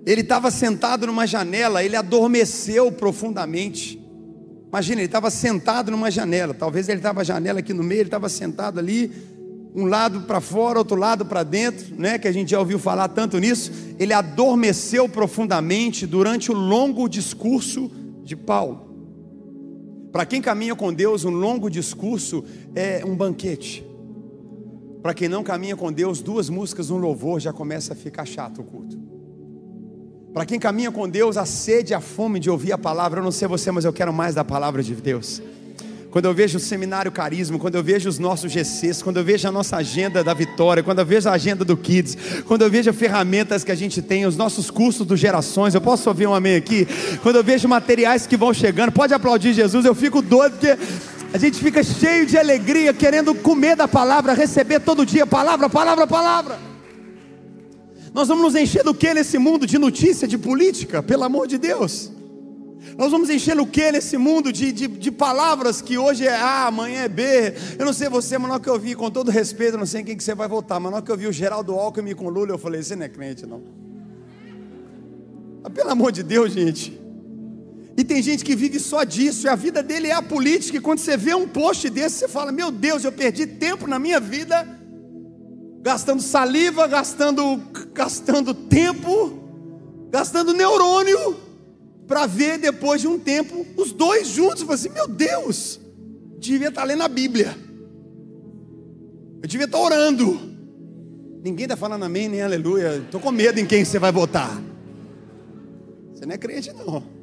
[0.07, 3.98] Ele estava sentado numa janela, ele adormeceu profundamente.
[4.70, 8.06] Imagina, ele estava sentado numa janela, talvez ele estava a janela aqui no meio, ele
[8.06, 9.11] estava sentado ali,
[9.74, 12.18] um lado para fora, outro lado para dentro, né?
[12.18, 13.72] Que a gente já ouviu falar tanto nisso.
[13.98, 17.90] Ele adormeceu profundamente durante o longo discurso
[18.22, 18.88] de Paulo.
[20.12, 23.85] Para quem caminha com Deus, um longo discurso é um banquete.
[25.02, 28.61] Para quem não caminha com Deus, duas músicas, um louvor já começa a ficar chato
[28.61, 29.10] o culto.
[30.33, 33.25] Para quem caminha com Deus, a sede e a fome de ouvir a palavra, eu
[33.25, 35.43] não sei você, mas eu quero mais da palavra de Deus
[36.11, 39.47] quando eu vejo o seminário Carisma, quando eu vejo os nossos GCs, quando eu vejo
[39.47, 42.16] a nossa agenda da Vitória, quando eu vejo a agenda do Kids,
[42.47, 45.81] quando eu vejo as ferramentas que a gente tem, os nossos cursos do Gerações, eu
[45.81, 46.87] posso ouvir um amém aqui?
[47.23, 50.77] Quando eu vejo materiais que vão chegando, pode aplaudir Jesus, eu fico doido porque
[51.33, 56.07] a gente fica cheio de alegria, querendo comer da palavra, receber todo dia palavra, palavra,
[56.09, 56.69] palavra.
[58.12, 61.59] Nós vamos nos encher do que nesse mundo de notícia, de política, pelo amor de
[61.59, 62.11] Deus?
[62.96, 66.66] Nós vamos encher o que nesse mundo de, de, de, palavras que hoje é A,
[66.66, 67.55] amanhã é B.
[67.79, 70.01] Eu não sei você, mas na hora que eu vi, com todo respeito, não sei
[70.01, 72.14] em quem que você vai votar, mas na hora que eu vi o Geraldo Alckmin
[72.14, 73.62] com Lula, eu falei: você não é crente, não.
[75.62, 76.99] Mas, pelo amor de Deus, gente.
[77.96, 80.81] E tem gente que vive só disso, e a vida dele é a política, e
[80.81, 84.18] quando você vê um post desse, você fala: Meu Deus, eu perdi tempo na minha
[84.18, 84.66] vida,
[85.81, 87.61] gastando saliva, gastando,
[87.93, 89.33] gastando tempo,
[90.11, 91.37] gastando neurônio
[92.07, 94.62] para ver depois de um tempo os dois juntos.
[94.62, 95.81] Eu assim: meu Deus,
[96.38, 97.57] devia estar tá lendo a Bíblia,
[99.43, 100.51] eu devia estar tá orando.
[101.43, 102.97] Ninguém está falando amém nem aleluia.
[102.99, 104.61] Estou com medo em quem você vai votar.
[106.12, 107.19] Você não é crente, não.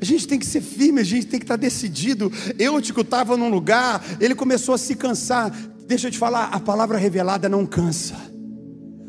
[0.00, 2.30] A gente tem que ser firme, a gente tem que estar decidido.
[2.58, 5.50] Eutico estava num lugar, ele começou a se cansar.
[5.86, 8.35] Deixa eu te falar, a palavra revelada não cansa.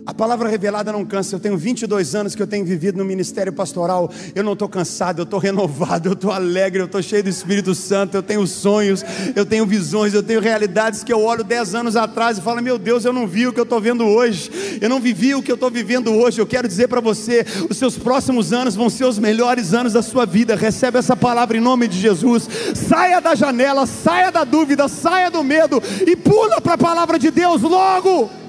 [0.08, 1.36] A palavra revelada não cansa.
[1.36, 4.10] Eu tenho 22 anos que eu tenho vivido no ministério pastoral.
[4.34, 7.76] Eu não estou cansado, eu estou renovado, eu estou alegre, eu estou cheio do Espírito
[7.76, 8.16] Santo.
[8.16, 9.04] Eu tenho sonhos,
[9.36, 12.78] eu tenho visões, eu tenho realidades que eu olho 10 anos atrás e falo: Meu
[12.78, 14.50] Deus, eu não vi o que eu estou vendo hoje.
[14.80, 16.40] Eu não vivi o que eu estou vivendo hoje.
[16.40, 20.02] Eu quero dizer para você: os seus próximos anos vão ser os melhores anos da
[20.02, 20.56] sua vida.
[20.56, 22.48] Recebe essa palavra em nome de Jesus.
[22.76, 27.30] Saia da janela, saia da dúvida, saia do medo e pula para a palavra de
[27.30, 28.47] Deus logo.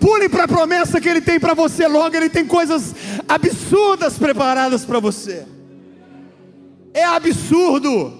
[0.00, 2.16] Pule para a promessa que Ele tem para você logo.
[2.16, 2.94] Ele tem coisas
[3.28, 5.46] absurdas preparadas para você.
[6.92, 8.12] É absurdo,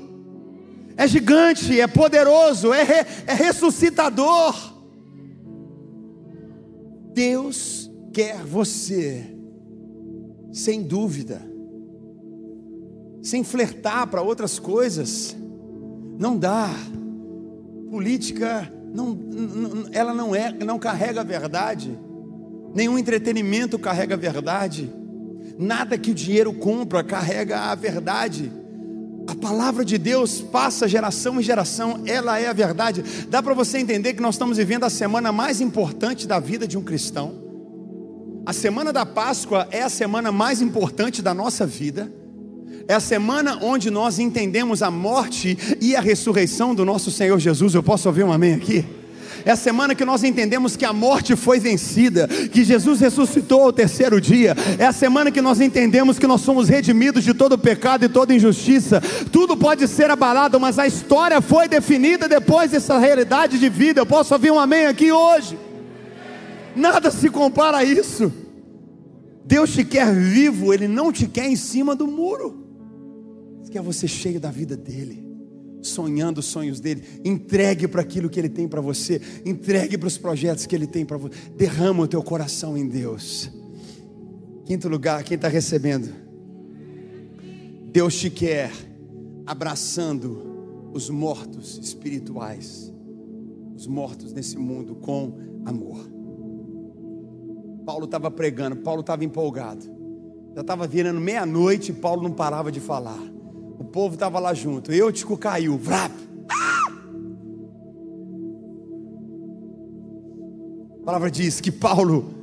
[0.97, 4.55] é gigante, é poderoso, é, re, é ressuscitador.
[7.13, 9.25] Deus quer você,
[10.53, 11.43] sem dúvida,
[13.23, 15.37] sem flertar para outras coisas.
[16.19, 16.69] Não dá.
[17.91, 19.19] Política não,
[19.93, 21.99] ela não é, não carrega a verdade.
[22.75, 24.93] Nenhum entretenimento carrega a verdade.
[25.59, 28.53] Nada que o dinheiro compra carrega a verdade.
[29.27, 33.05] A palavra de Deus passa geração em geração, ela é a verdade.
[33.29, 36.77] Dá para você entender que nós estamos vivendo a semana mais importante da vida de
[36.77, 37.35] um cristão.
[38.45, 42.11] A semana da Páscoa é a semana mais importante da nossa vida.
[42.89, 47.75] É a semana onde nós entendemos a morte e a ressurreição do nosso Senhor Jesus.
[47.75, 48.85] Eu posso ouvir um amém aqui?
[49.45, 53.73] É a semana que nós entendemos que a morte foi vencida, que Jesus ressuscitou ao
[53.73, 54.57] terceiro dia.
[54.79, 58.35] É a semana que nós entendemos que nós somos redimidos de todo pecado e toda
[58.35, 59.01] injustiça.
[59.33, 64.01] Tudo pode ser abalado, mas a história foi definida depois dessa realidade de vida.
[64.01, 65.59] Eu posso ouvir um amém aqui hoje?
[66.77, 68.33] Nada se compara a isso.
[69.51, 72.61] Deus te quer vivo, Ele não te quer em cima do muro
[73.71, 75.25] quer você cheio da vida dele,
[75.81, 77.03] sonhando os sonhos dele.
[77.25, 81.07] Entregue para aquilo que ele tem para você, entregue para os projetos que ele tem
[81.07, 81.35] para você.
[81.57, 83.51] Derrama o teu coração em Deus.
[84.67, 86.13] Quinto lugar, quem está recebendo?
[87.93, 88.71] Deus te quer
[89.47, 92.93] abraçando os mortos espirituais,
[93.75, 96.20] os mortos nesse mundo com amor.
[97.85, 99.85] Paulo estava pregando, Paulo estava empolgado.
[100.55, 103.21] Já estava virando meia-noite e Paulo não parava de falar.
[103.79, 104.93] O povo estava lá junto.
[104.93, 105.79] Eutico caiu.
[105.79, 106.13] Vrap.
[106.49, 106.93] Ah!
[111.01, 112.35] A palavra diz que Paulo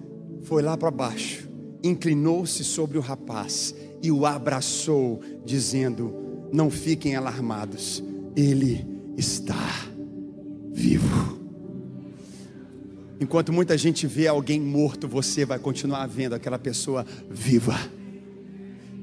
[0.44, 1.50] foi lá para baixo,
[1.84, 6.14] inclinou-se sobre o rapaz e o abraçou, dizendo:
[6.52, 8.04] Não fiquem alarmados,
[8.36, 8.86] ele
[9.18, 9.56] está
[10.72, 11.37] vivo.
[13.20, 17.78] Enquanto muita gente vê alguém morto, você vai continuar vendo aquela pessoa viva.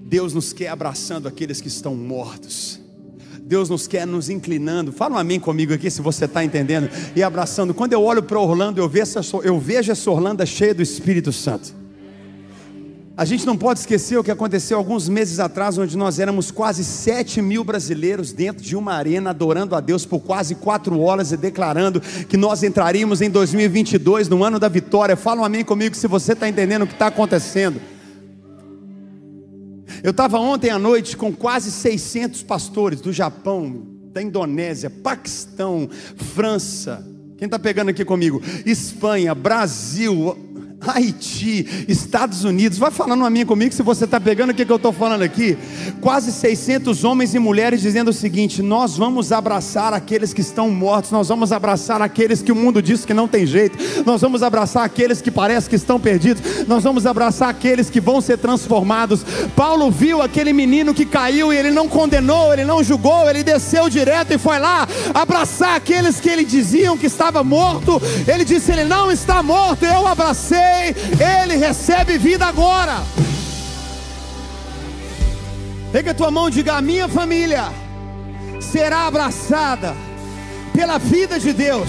[0.05, 2.81] Deus nos quer abraçando aqueles que estão mortos.
[3.42, 4.92] Deus nos quer nos inclinando.
[4.92, 6.88] Fala um amém comigo aqui, se você está entendendo.
[7.14, 7.74] E abraçando.
[7.74, 11.33] Quando eu olho para Orlando, eu vejo, essa, eu vejo essa Orlando cheia do Espírito
[11.33, 11.83] Santo.
[13.16, 16.83] A gente não pode esquecer o que aconteceu alguns meses atrás, onde nós éramos quase
[16.83, 21.37] 7 mil brasileiros dentro de uma arena, adorando a Deus por quase quatro horas e
[21.37, 25.14] declarando que nós entraríamos em 2022, no ano da vitória.
[25.14, 27.81] Fala um amém comigo se você está entendendo o que está acontecendo.
[30.03, 35.88] Eu estava ontem à noite com quase 600 pastores do Japão, da Indonésia, Paquistão,
[36.35, 37.07] França.
[37.37, 38.42] Quem está pegando aqui comigo?
[38.66, 40.37] Espanha, Brasil,
[40.86, 44.72] Haiti, Estados Unidos, vai falando a minha comigo se você está pegando o que, que
[44.72, 45.56] eu estou falando aqui.
[46.00, 51.10] Quase 600 homens e mulheres dizendo o seguinte: nós vamos abraçar aqueles que estão mortos,
[51.10, 54.84] nós vamos abraçar aqueles que o mundo diz que não tem jeito, nós vamos abraçar
[54.84, 59.24] aqueles que parece que estão perdidos, nós vamos abraçar aqueles que vão ser transformados.
[59.54, 63.88] Paulo viu aquele menino que caiu e ele não condenou, ele não julgou, ele desceu
[63.88, 68.00] direto e foi lá abraçar aqueles que ele diziam que estava morto.
[68.26, 70.73] Ele disse: Ele não está morto, eu abracei
[71.20, 73.02] ele recebe vida agora.
[75.92, 77.72] Pega a tua mão e diga: A minha família
[78.60, 79.94] será abraçada
[80.72, 81.88] pela vida de Deus.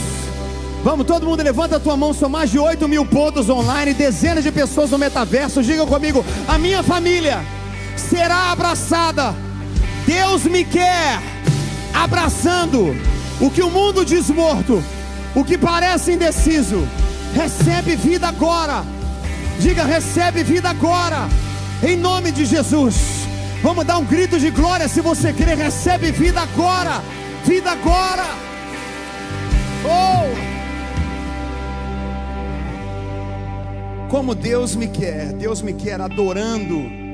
[0.84, 4.43] Vamos, todo mundo levanta a tua mão, são mais de 8 mil pontos online, dezenas
[4.43, 5.63] de pessoas no metaverso.
[5.63, 7.43] Diga comigo: a minha família
[7.95, 9.34] será abraçada.
[10.06, 11.19] Deus me quer
[11.91, 12.95] abraçando
[13.41, 14.84] o que o mundo diz morto,
[15.34, 16.88] o que parece indeciso
[17.36, 18.86] Recebe vida agora.
[19.60, 21.28] Diga, recebe vida agora.
[21.84, 23.28] Em nome de Jesus.
[23.62, 25.54] Vamos dar um grito de glória se você crê.
[25.54, 27.02] Recebe vida agora.
[27.45, 28.26] Vida agora.
[29.84, 30.56] Oh!
[34.10, 35.34] Como Deus me quer.
[35.34, 37.05] Deus me quer adorando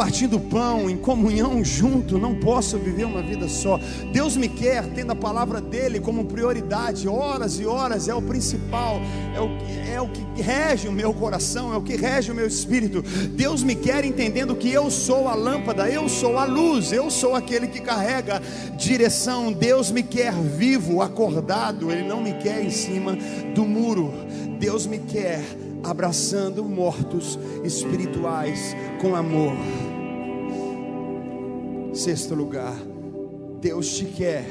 [0.00, 3.78] partindo pão, em comunhão junto, não posso viver uma vida só.
[4.10, 8.98] Deus me quer tendo a palavra dele como prioridade, horas e horas é o principal,
[9.36, 9.50] é o,
[9.92, 13.02] é o que rege o meu coração, é o que rege o meu espírito.
[13.02, 17.34] Deus me quer entendendo que eu sou a lâmpada, eu sou a luz, eu sou
[17.34, 18.40] aquele que carrega
[18.78, 19.52] direção.
[19.52, 23.18] Deus me quer vivo, acordado, Ele não me quer em cima
[23.54, 24.14] do muro.
[24.58, 25.44] Deus me quer
[25.82, 29.52] abraçando mortos espirituais com amor.
[32.00, 32.74] Sexto lugar,
[33.60, 34.46] Deus te quer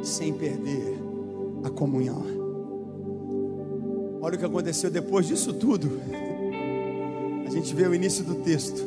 [0.00, 0.96] sem perder
[1.64, 2.24] a comunhão.
[4.22, 6.00] Olha o que aconteceu depois disso tudo.
[7.44, 8.80] A gente vê o início do texto,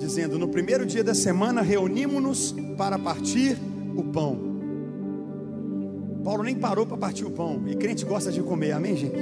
[0.00, 3.56] dizendo: No primeiro dia da semana reunimos-nos para partir
[3.96, 4.40] o pão.
[6.24, 9.20] Paulo nem parou para partir o pão, e crente gosta de comer, amém, gente?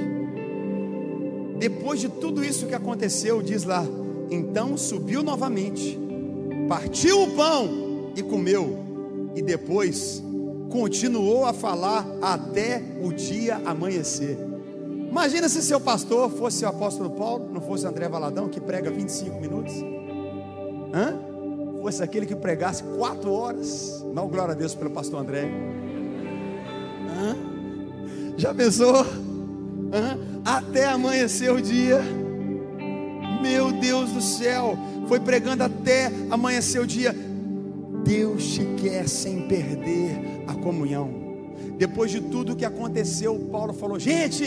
[1.59, 3.85] Depois de tudo isso que aconteceu, diz lá,
[4.31, 6.06] então subiu novamente,
[6.67, 10.23] partiu o pão e comeu, e depois
[10.69, 14.37] continuou a falar até o dia amanhecer.
[15.09, 19.39] Imagina se seu pastor fosse o apóstolo Paulo, não fosse André Valadão, que prega 25
[19.39, 19.73] minutos.
[20.93, 21.17] Hã?
[21.81, 24.03] Fosse aquele que pregasse quatro horas.
[24.13, 25.49] Não, glória a Deus pelo pastor André.
[27.09, 27.35] Hã?
[28.37, 29.05] Já pensou?
[30.43, 32.01] até amanhecer o dia.
[33.41, 37.15] Meu Deus do céu, foi pregando até amanhecer o dia.
[38.03, 41.09] Deus te quer sem perder a comunhão.
[41.77, 44.45] Depois de tudo que aconteceu, Paulo falou: Gente,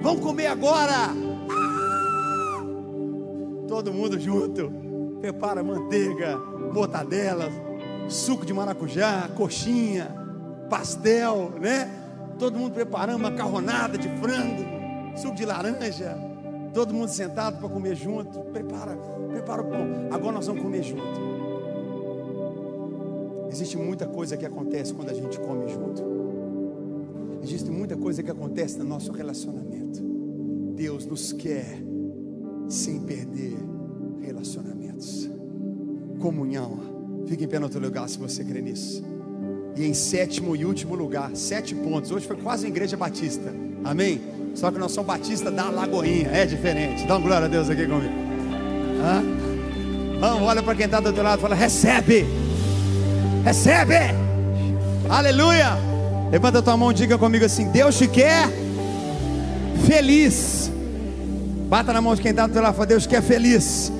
[0.00, 1.10] vamos comer agora.
[3.68, 4.72] Todo mundo junto.
[5.20, 6.36] Prepara manteiga,
[6.72, 7.48] mortadela,
[8.08, 10.14] suco de maracujá, coxinha,
[10.68, 11.90] pastel, né?
[12.38, 14.64] todo mundo preparando macarronada de frango,
[15.16, 16.16] suco de laranja,
[16.74, 18.40] todo mundo sentado para comer junto.
[18.40, 18.96] Prepara,
[19.30, 20.08] prepara o pão.
[20.10, 21.34] Agora nós vamos comer junto.
[23.50, 26.02] Existe muita coisa que acontece quando a gente come junto.
[27.40, 30.02] Existe muita coisa que acontece no nosso relacionamento.
[30.74, 31.80] Deus nos quer
[32.68, 33.56] sem perder
[34.20, 35.30] relacionamentos.
[36.18, 36.94] Comunhão.
[37.26, 39.04] Fique em pé no outro lugar se você crê nisso.
[39.76, 42.10] E em sétimo e último lugar, sete pontos.
[42.10, 43.54] Hoje foi quase uma igreja batista.
[43.84, 44.20] Amém?
[44.54, 46.30] Só que nós somos batistas da Lagoinha.
[46.32, 47.06] É diferente.
[47.06, 48.12] Dá uma glória a Deus aqui comigo.
[49.02, 49.22] Hã?
[50.20, 52.26] Vamos, olha para quem está do outro lado e fala: recebe.
[53.44, 54.14] Recebe.
[55.08, 55.76] Aleluia.
[56.30, 58.48] Levanta a tua mão e diga comigo assim: Deus te quer
[59.86, 60.70] feliz.
[61.68, 63.92] Bata na mão de quem está do outro lado fala: Deus quer feliz.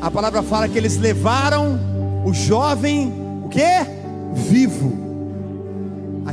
[0.00, 1.78] A palavra fala que eles levaram
[2.24, 3.12] o jovem,
[3.44, 4.00] o quê?
[4.32, 5.01] vivo.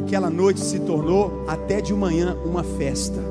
[0.10, 3.22] Aquela noite se tornou até de manhã uma festa,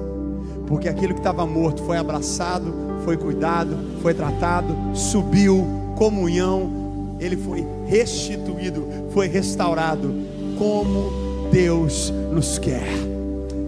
[0.65, 2.73] porque aquilo que estava morto foi abraçado,
[3.05, 10.15] foi cuidado, foi tratado, subiu, comunhão, ele foi restituído, foi restaurado,
[10.57, 12.87] como Deus nos quer.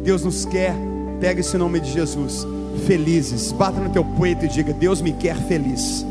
[0.04, 0.76] Deus nos quer,
[1.20, 2.46] pega esse nome de Jesus,
[2.86, 6.06] felizes, bata no teu peito e diga: Deus me quer feliz.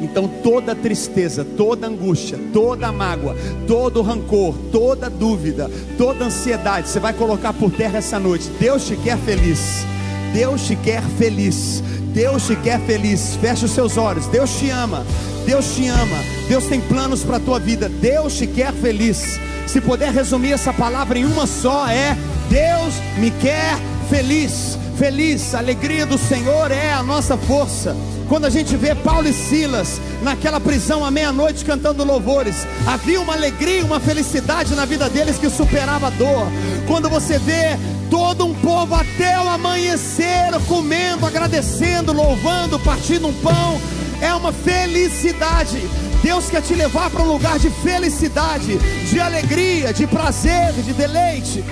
[0.00, 3.36] Então toda tristeza, toda angústia, toda mágoa,
[3.66, 8.48] todo rancor, toda dúvida, toda ansiedade, você vai colocar por terra essa noite.
[8.58, 9.84] Deus te quer feliz.
[10.32, 11.82] Deus te quer feliz.
[12.14, 13.36] Deus te quer feliz.
[13.36, 14.26] Feche os seus olhos.
[14.26, 15.04] Deus te ama.
[15.44, 16.18] Deus te ama.
[16.48, 17.88] Deus tem planos para a tua vida.
[17.88, 19.38] Deus te quer feliz.
[19.66, 22.16] Se puder resumir essa palavra em uma só, é:
[22.48, 23.76] Deus me quer
[24.08, 24.78] feliz.
[24.96, 27.96] Feliz, a alegria do Senhor é a nossa força.
[28.30, 33.32] Quando a gente vê Paulo e Silas naquela prisão à meia-noite cantando louvores, havia uma
[33.32, 36.46] alegria, uma felicidade na vida deles que superava a dor.
[36.86, 37.76] Quando você vê
[38.08, 43.80] todo um povo até o amanhecer comendo, agradecendo, louvando, partindo um pão,
[44.20, 45.82] é uma felicidade.
[46.22, 48.78] Deus quer te levar para um lugar de felicidade,
[49.10, 51.64] de alegria, de prazer, de deleite.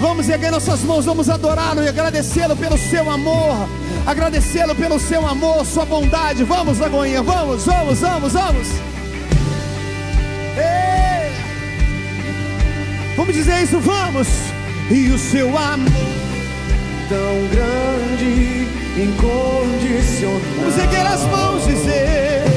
[0.00, 3.68] Vamos erguer nossas mãos, vamos adorá-lo e agradecê-lo pelo seu amor,
[4.06, 6.44] agradecê-lo pelo seu amor, sua bondade.
[6.44, 8.68] Vamos, Lagoinha, vamos, vamos, vamos, vamos.
[10.56, 11.32] Ei!
[13.16, 14.28] Vamos dizer isso, vamos.
[14.90, 16.24] E o seu amor
[17.08, 20.40] tão grande, incondicional.
[20.58, 22.53] Vamos erguer as mãos e dizer.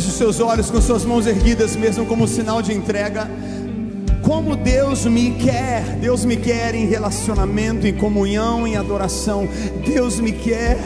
[0.00, 3.30] Feche os seus olhos com suas mãos erguidas, mesmo como sinal de entrega.
[4.22, 9.46] Como Deus me quer, Deus me quer em relacionamento, em comunhão, em adoração.
[9.84, 10.78] Deus me quer.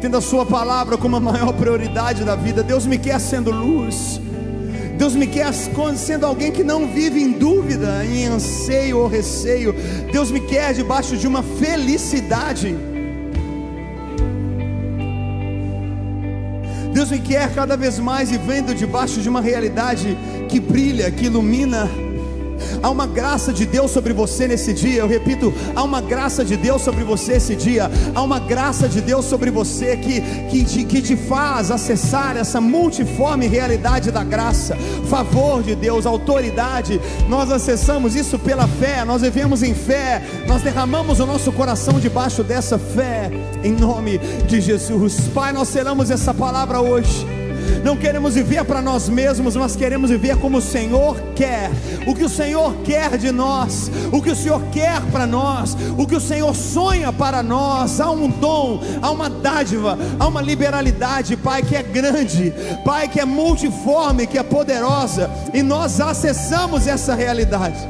[0.00, 2.62] Tendo a Sua palavra como a maior prioridade da vida.
[2.62, 4.20] Deus me quer sendo luz.
[4.96, 9.74] Deus me quer sendo alguém que não vive em dúvida, em anseio ou receio.
[10.12, 12.76] Deus me quer debaixo de uma felicidade.
[17.00, 20.18] Deus me quer cada vez mais e vendo debaixo de uma realidade
[20.50, 21.88] que brilha, que ilumina.
[22.82, 25.00] Há uma graça de Deus sobre você nesse dia.
[25.00, 27.90] Eu repito, há uma graça de Deus sobre você esse dia.
[28.14, 30.20] Há uma graça de Deus sobre você que,
[30.50, 34.76] que, te, que te faz acessar essa multiforme realidade da graça.
[35.08, 37.00] Favor de Deus, autoridade.
[37.28, 39.04] Nós acessamos isso pela fé.
[39.04, 40.22] Nós vivemos em fé.
[40.46, 43.30] Nós derramamos o nosso coração debaixo dessa fé.
[43.62, 45.28] Em nome de Jesus.
[45.34, 47.39] Pai, nós selamos essa palavra hoje.
[47.84, 51.70] Não queremos viver para nós mesmos, mas queremos viver como o Senhor quer.
[52.06, 56.06] O que o Senhor quer de nós, o que o Senhor quer para nós, o
[56.06, 58.00] que o Senhor sonha para nós.
[58.00, 62.52] Há um dom, há uma dádiva, há uma liberalidade, Pai, que é grande,
[62.84, 67.88] Pai, que é multiforme, que é poderosa, e nós acessamos essa realidade.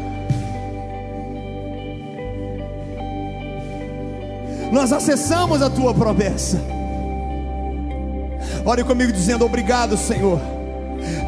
[4.72, 6.79] Nós acessamos a tua promessa.
[8.64, 10.40] Ore comigo dizendo obrigado, Senhor.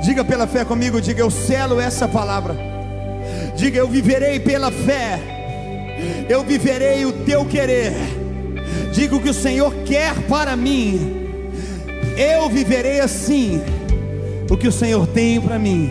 [0.03, 2.57] Diga pela fé comigo, diga eu selo essa palavra.
[3.57, 5.21] Diga eu viverei pela fé.
[6.29, 7.93] Eu viverei o teu querer.
[8.93, 11.31] Diga o que o Senhor quer para mim.
[12.17, 13.61] Eu viverei assim
[14.51, 15.91] o que o Senhor tem para mim.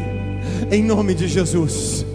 [0.71, 2.05] Em nome de Jesus.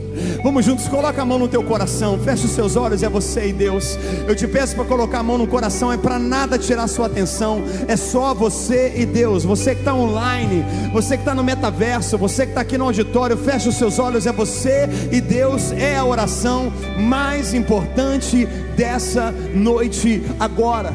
[0.43, 3.53] Vamos juntos, coloca a mão no teu coração, fecha os seus olhos, é você e
[3.53, 3.99] Deus.
[4.27, 7.63] Eu te peço para colocar a mão no coração, é para nada tirar sua atenção,
[7.89, 9.45] é só você e Deus.
[9.45, 13.37] Você que está online, você que está no metaverso, você que está aqui no auditório,
[13.37, 18.47] fecha os seus olhos, é você e Deus, é a oração mais importante
[18.77, 20.93] dessa noite agora.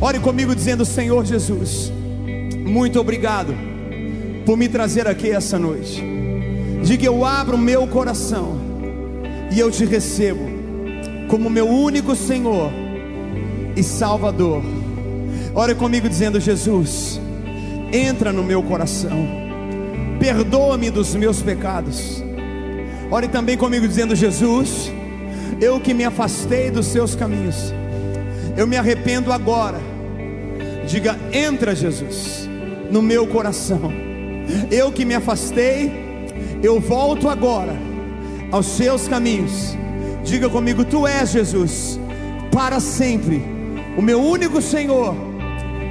[0.00, 1.92] Ore comigo dizendo: Senhor Jesus,
[2.64, 3.54] muito obrigado
[4.46, 6.02] por me trazer aqui essa noite.
[6.82, 8.58] Diga: Eu abro meu coração
[9.50, 10.48] e eu te recebo
[11.28, 12.72] como meu único Senhor
[13.76, 14.62] e Salvador.
[15.54, 17.20] Ore comigo dizendo: Jesus,
[17.92, 19.26] entra no meu coração,
[20.18, 22.22] perdoa-me dos meus pecados.
[23.10, 24.90] Ore também comigo dizendo: Jesus,
[25.60, 27.72] eu que me afastei dos seus caminhos,
[28.56, 29.80] eu me arrependo agora.
[30.86, 32.48] Diga: entra, Jesus,
[32.90, 33.92] no meu coração.
[34.68, 36.09] Eu que me afastei
[36.62, 37.76] eu volto agora
[38.50, 39.76] aos seus caminhos.
[40.24, 41.98] Diga comigo: Tu és Jesus,
[42.52, 43.42] para sempre,
[43.96, 45.14] o meu único Senhor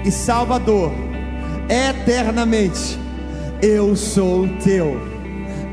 [0.06, 0.92] e Salvador,
[1.70, 2.98] eternamente.
[3.62, 4.98] Eu sou teu.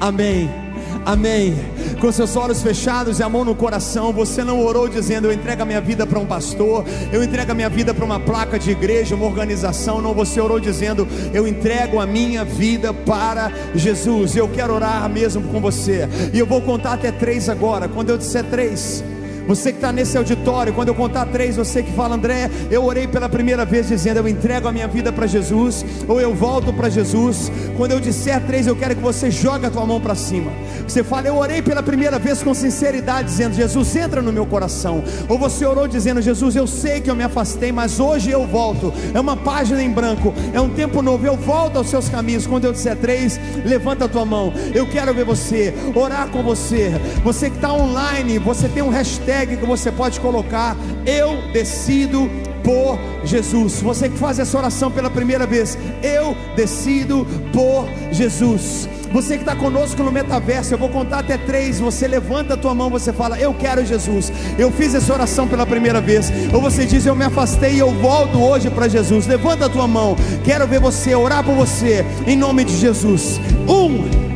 [0.01, 0.66] Amém.
[1.07, 1.55] Amém.
[2.01, 5.63] Com seus olhos fechados e a mão no coração, você não orou dizendo: Eu entrego
[5.63, 8.73] a minha vida para um pastor, eu entrego a minha vida para uma placa de
[8.73, 10.03] igreja, uma organização.
[10.03, 14.35] Não, você orou dizendo: Eu entrego a minha vida para Jesus.
[14.35, 17.89] Eu quero orar mesmo com você, e eu vou contar até três agora.
[17.89, 19.05] Quando eu disser três,
[19.47, 23.07] você que está nesse auditório, quando eu contar três, você que fala, André, eu orei
[23.07, 26.89] pela primeira vez dizendo, eu entrego a minha vida para Jesus, ou eu volto para
[26.89, 27.51] Jesus.
[27.77, 30.51] Quando eu disser três, eu quero que você jogue a tua mão para cima.
[30.87, 35.05] Você fala, eu orei pela primeira vez com sinceridade, dizendo, Jesus, entra no meu coração.
[35.29, 38.93] Ou você orou dizendo, Jesus, eu sei que eu me afastei, mas hoje eu volto.
[39.15, 42.47] É uma página em branco, é um tempo novo, eu volto aos seus caminhos.
[42.47, 44.53] Quando eu disser três, levanta a tua mão.
[44.75, 46.91] Eu quero ver você, orar com você.
[47.23, 52.31] Você que está online, você tem um hashtag que você pode colocar: Eu decido
[52.63, 53.81] por Jesus.
[53.81, 58.89] Você que faz essa oração pela primeira vez, eu decido por Jesus.
[59.13, 61.79] Você que está conosco no metaverso, eu vou contar até três.
[61.79, 64.33] Você levanta a tua mão, você fala: Eu quero Jesus.
[64.59, 66.31] Eu fiz essa oração pela primeira vez.
[66.53, 69.27] Ou você diz: Eu me afastei e eu volto hoje para Jesus.
[69.27, 70.17] Levanta a tua mão.
[70.45, 73.41] Quero ver você orar por você em nome de Jesus.
[73.69, 74.27] Um,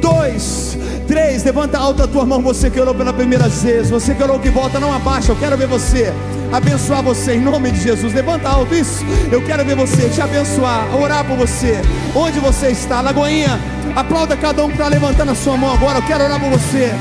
[0.00, 0.76] dois,
[1.06, 4.40] Três, levanta alta a tua mão, você que orou pela primeira vez, você que orou
[4.40, 6.12] que volta, não abaixa, eu quero ver você,
[6.52, 10.84] abençoar você em nome de Jesus, levanta alto isso, eu quero ver você, te abençoar,
[10.96, 11.80] orar por você,
[12.12, 13.60] onde você está, Lagoinha,
[13.94, 16.92] aplauda cada um que está levantando a sua mão agora, eu quero orar por você,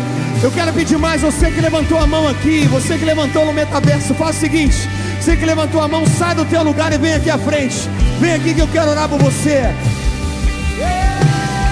[0.43, 4.13] eu quero pedir mais, você que levantou a mão aqui, você que levantou no metaverso,
[4.13, 4.87] faz o seguinte,
[5.19, 7.89] você que levantou a mão, sai do teu lugar e vem aqui à frente,
[8.19, 9.73] vem aqui que eu quero orar por você,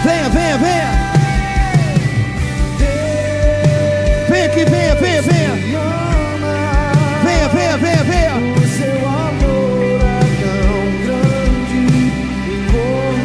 [0.04, 1.13] venha, venha, venha,
[4.54, 5.52] aqui, venha, venha, venha.
[7.24, 8.36] Venha, venha, venha, venha.
[8.36, 11.78] O seu amor é tão grande,
[12.54, 13.24] incondicional.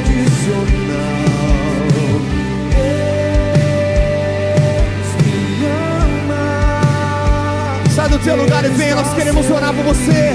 [4.73, 5.67] Deus me
[6.25, 6.45] ama.
[7.95, 10.33] Sai do teu lugar e venha, nós queremos orar por você.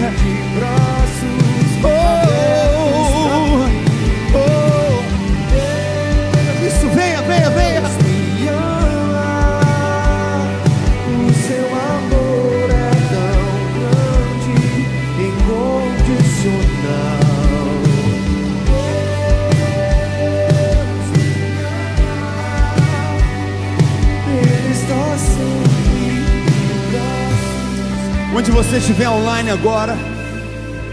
[28.43, 29.95] Onde você estiver online agora,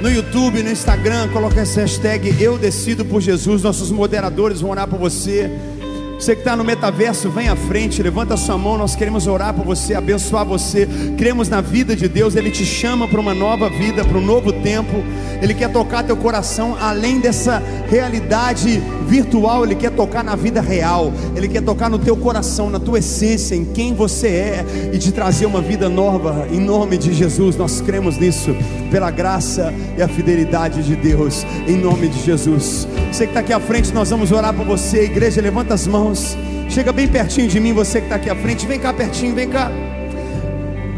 [0.00, 3.64] no YouTube, no Instagram, coloca essa hashtag Eu Decido por Jesus.
[3.64, 5.50] Nossos moderadores vão orar por você.
[6.20, 8.76] Você que está no metaverso, vem à frente, levanta sua mão.
[8.76, 10.86] Nós queremos orar por você, abençoar você.
[11.16, 14.52] Cremos na vida de Deus, Ele te chama para uma nova vida, para um novo
[14.52, 15.02] tempo.
[15.40, 21.10] Ele quer tocar teu coração além dessa realidade virtual, Ele quer tocar na vida real.
[21.34, 25.10] Ele quer tocar no teu coração, na tua essência, em quem você é e te
[25.12, 26.46] trazer uma vida nova.
[26.52, 28.54] Em nome de Jesus, nós cremos nisso,
[28.90, 31.46] pela graça e a fidelidade de Deus.
[31.66, 32.86] Em nome de Jesus.
[33.10, 35.04] Você que está aqui à frente, nós vamos orar por você.
[35.04, 36.09] Igreja, levanta as mãos.
[36.68, 38.66] Chega bem pertinho de mim, você que está aqui à frente.
[38.66, 39.70] Vem cá pertinho, vem cá.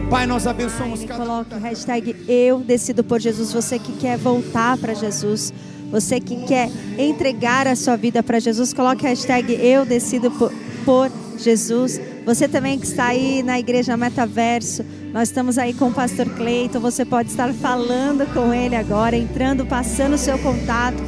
[0.09, 1.27] Pai, nós abençoamos Ele cada um.
[1.27, 3.53] coloca hashtag eu decido por Jesus.
[3.53, 5.53] Você que quer voltar para Jesus,
[5.91, 10.53] você que quer entregar a sua vida para Jesus, coloque hashtag eu decido por,
[10.85, 12.01] por Jesus.
[12.25, 16.81] Você também que está aí na igreja Metaverso, nós estamos aí com o pastor Cleiton.
[16.81, 21.03] Você pode estar falando com ele agora, entrando, passando o seu contato.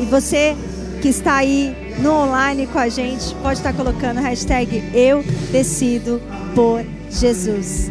[0.00, 0.56] E você
[1.00, 6.20] que está aí no online com a gente, pode estar colocando hashtag eu decido
[6.54, 7.90] por Jesus.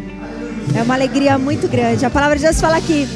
[0.76, 2.04] É uma alegria muito grande.
[2.06, 3.08] A palavra de Deus fala que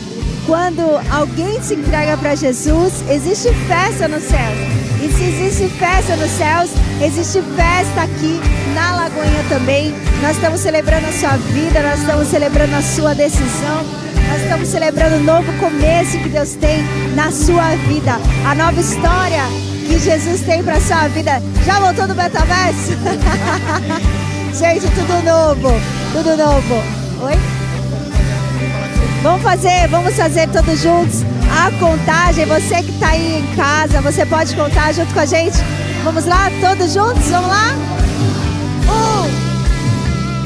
[0.46, 4.76] quando alguém se entrega para Jesus, existe festa nos céus.
[5.02, 6.70] E se existe festa nos céus,
[7.02, 8.40] existe festa aqui
[8.74, 9.92] na Lagoinha também.
[10.22, 13.84] Nós estamos celebrando a sua vida, nós estamos celebrando a sua decisão.
[14.28, 16.82] Nós estamos celebrando o novo começo que Deus tem
[17.14, 18.18] na sua vida.
[18.44, 19.42] A nova história
[19.86, 21.42] que Jesus tem para sua vida.
[21.64, 22.92] Já voltou do metaverso?
[24.52, 25.80] Gente, tudo novo,
[26.12, 26.82] tudo novo.
[27.22, 27.34] Oi?
[29.22, 32.46] Vamos fazer, vamos fazer todos juntos a contagem.
[32.46, 35.58] Você que está aí em casa, você pode contar junto com a gente.
[36.04, 37.74] Vamos lá, todos juntos, vamos lá?
[38.88, 39.22] Um,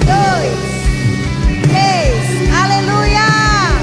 [0.07, 0.55] dois,
[1.68, 3.80] três, aleluia!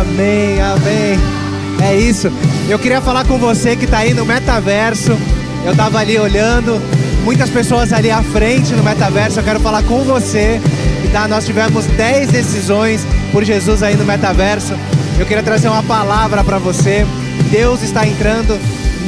[0.00, 1.18] Amém, amém.
[1.82, 2.32] É isso.
[2.66, 5.12] Eu queria falar com você que está aí no metaverso.
[5.66, 6.80] Eu estava ali olhando,
[7.24, 9.40] muitas pessoas ali à frente no metaverso.
[9.40, 10.60] Eu quero falar com você.
[11.12, 11.28] Tá?
[11.28, 14.72] Nós tivemos 10 decisões por Jesus aí no metaverso.
[15.18, 17.06] Eu queria trazer uma palavra para você.
[17.50, 18.58] Deus está entrando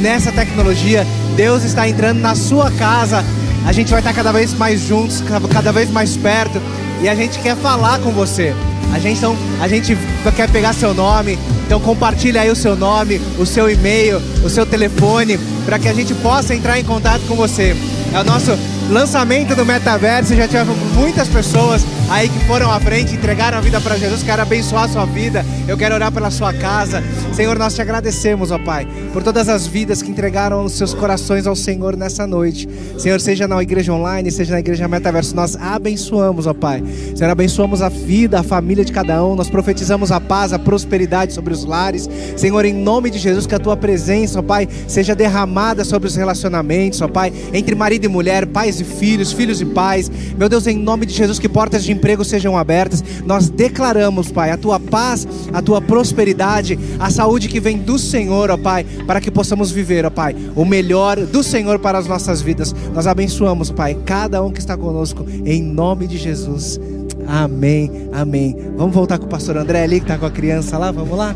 [0.01, 1.05] nessa tecnologia.
[1.35, 3.25] Deus está entrando na sua casa.
[3.65, 6.61] A gente vai estar cada vez mais juntos, cada vez mais perto.
[7.01, 8.53] E a gente quer falar com você.
[8.93, 9.97] A gente, então, a gente
[10.35, 14.65] quer pegar seu nome, então compartilha aí o seu nome, o seu e-mail, o seu
[14.65, 17.75] telefone, para que a gente possa entrar em contato com você.
[18.13, 18.57] É o nosso
[18.89, 23.81] lançamento do metaverso, já tivemos muitas pessoas aí que foram à frente, entregaram a vida
[23.81, 27.03] para Jesus, quero abençoar a sua vida, eu quero orar pela sua casa.
[27.33, 31.47] Senhor, nós te agradecemos, ó Pai, por todas as vidas que entregaram os seus corações
[31.47, 32.69] ao Senhor nessa noite.
[32.97, 36.83] Senhor, seja na igreja online, seja na igreja metaverso, nós abençoamos, ó Pai.
[37.15, 41.33] Senhor, abençoamos a vida, a família de cada um, nós profetizamos a paz, a prosperidade
[41.33, 42.09] sobre os lares.
[42.37, 46.15] Senhor, em nome de Jesus, que a tua presença, ó Pai, seja derramada sobre os
[46.15, 50.11] relacionamentos, ó Pai, entre marido e mulher, pais e filhos, filhos e pais.
[50.37, 53.03] Meu Deus, em nome de Jesus, que portas de emprego sejam abertas.
[53.25, 58.51] Nós declaramos, Pai, a tua paz, a tua prosperidade, a saúde que vem do Senhor,
[58.51, 62.41] ó Pai, para que possamos viver, ó Pai, o melhor do Senhor para as nossas
[62.41, 62.75] vidas.
[62.93, 66.79] Nós abençoamos, Pai, cada um que está conosco, em nome de Jesus.
[67.27, 68.55] Amém, amém.
[68.77, 71.35] Vamos voltar com o pastor André ali, que está com a criança lá, vamos lá?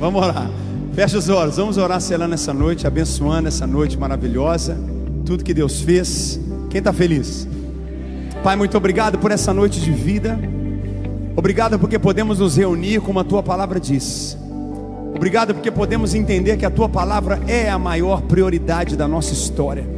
[0.00, 0.50] Vamos orar.
[0.94, 4.78] Fecha os olhos, vamos orar selando essa noite, abençoando essa noite maravilhosa,
[5.24, 6.38] tudo que Deus fez.
[6.70, 7.48] Quem está feliz?
[8.44, 10.38] Pai, muito obrigado por essa noite de vida.
[11.34, 14.36] Obrigado porque podemos nos reunir como a tua palavra diz.
[15.16, 19.88] Obrigado porque podemos entender que a tua palavra é a maior prioridade da nossa história.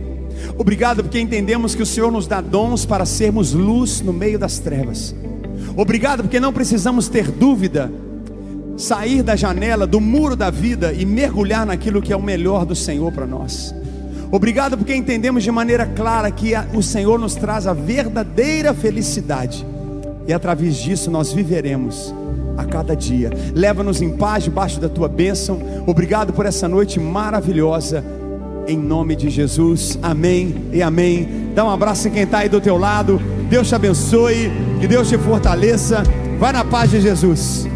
[0.56, 4.60] Obrigado porque entendemos que o Senhor nos dá dons para sermos luz no meio das
[4.60, 5.12] trevas.
[5.76, 7.90] Obrigado porque não precisamos ter dúvida
[8.76, 12.76] sair da janela, do muro da vida e mergulhar naquilo que é o melhor do
[12.76, 13.74] Senhor para nós.
[14.30, 19.64] Obrigado porque entendemos de maneira clara que o Senhor nos traz a verdadeira felicidade
[20.26, 22.12] e através disso nós viveremos
[22.56, 23.30] a cada dia.
[23.54, 25.60] Leva-nos em paz debaixo da tua bênção.
[25.86, 28.04] Obrigado por essa noite maravilhosa.
[28.66, 31.52] Em nome de Jesus, amém e amém.
[31.54, 33.20] Dá um abraço em quem está aí do teu lado.
[33.48, 34.50] Deus te abençoe,
[34.80, 36.02] que Deus te fortaleça.
[36.38, 37.68] Vai na paz de Jesus.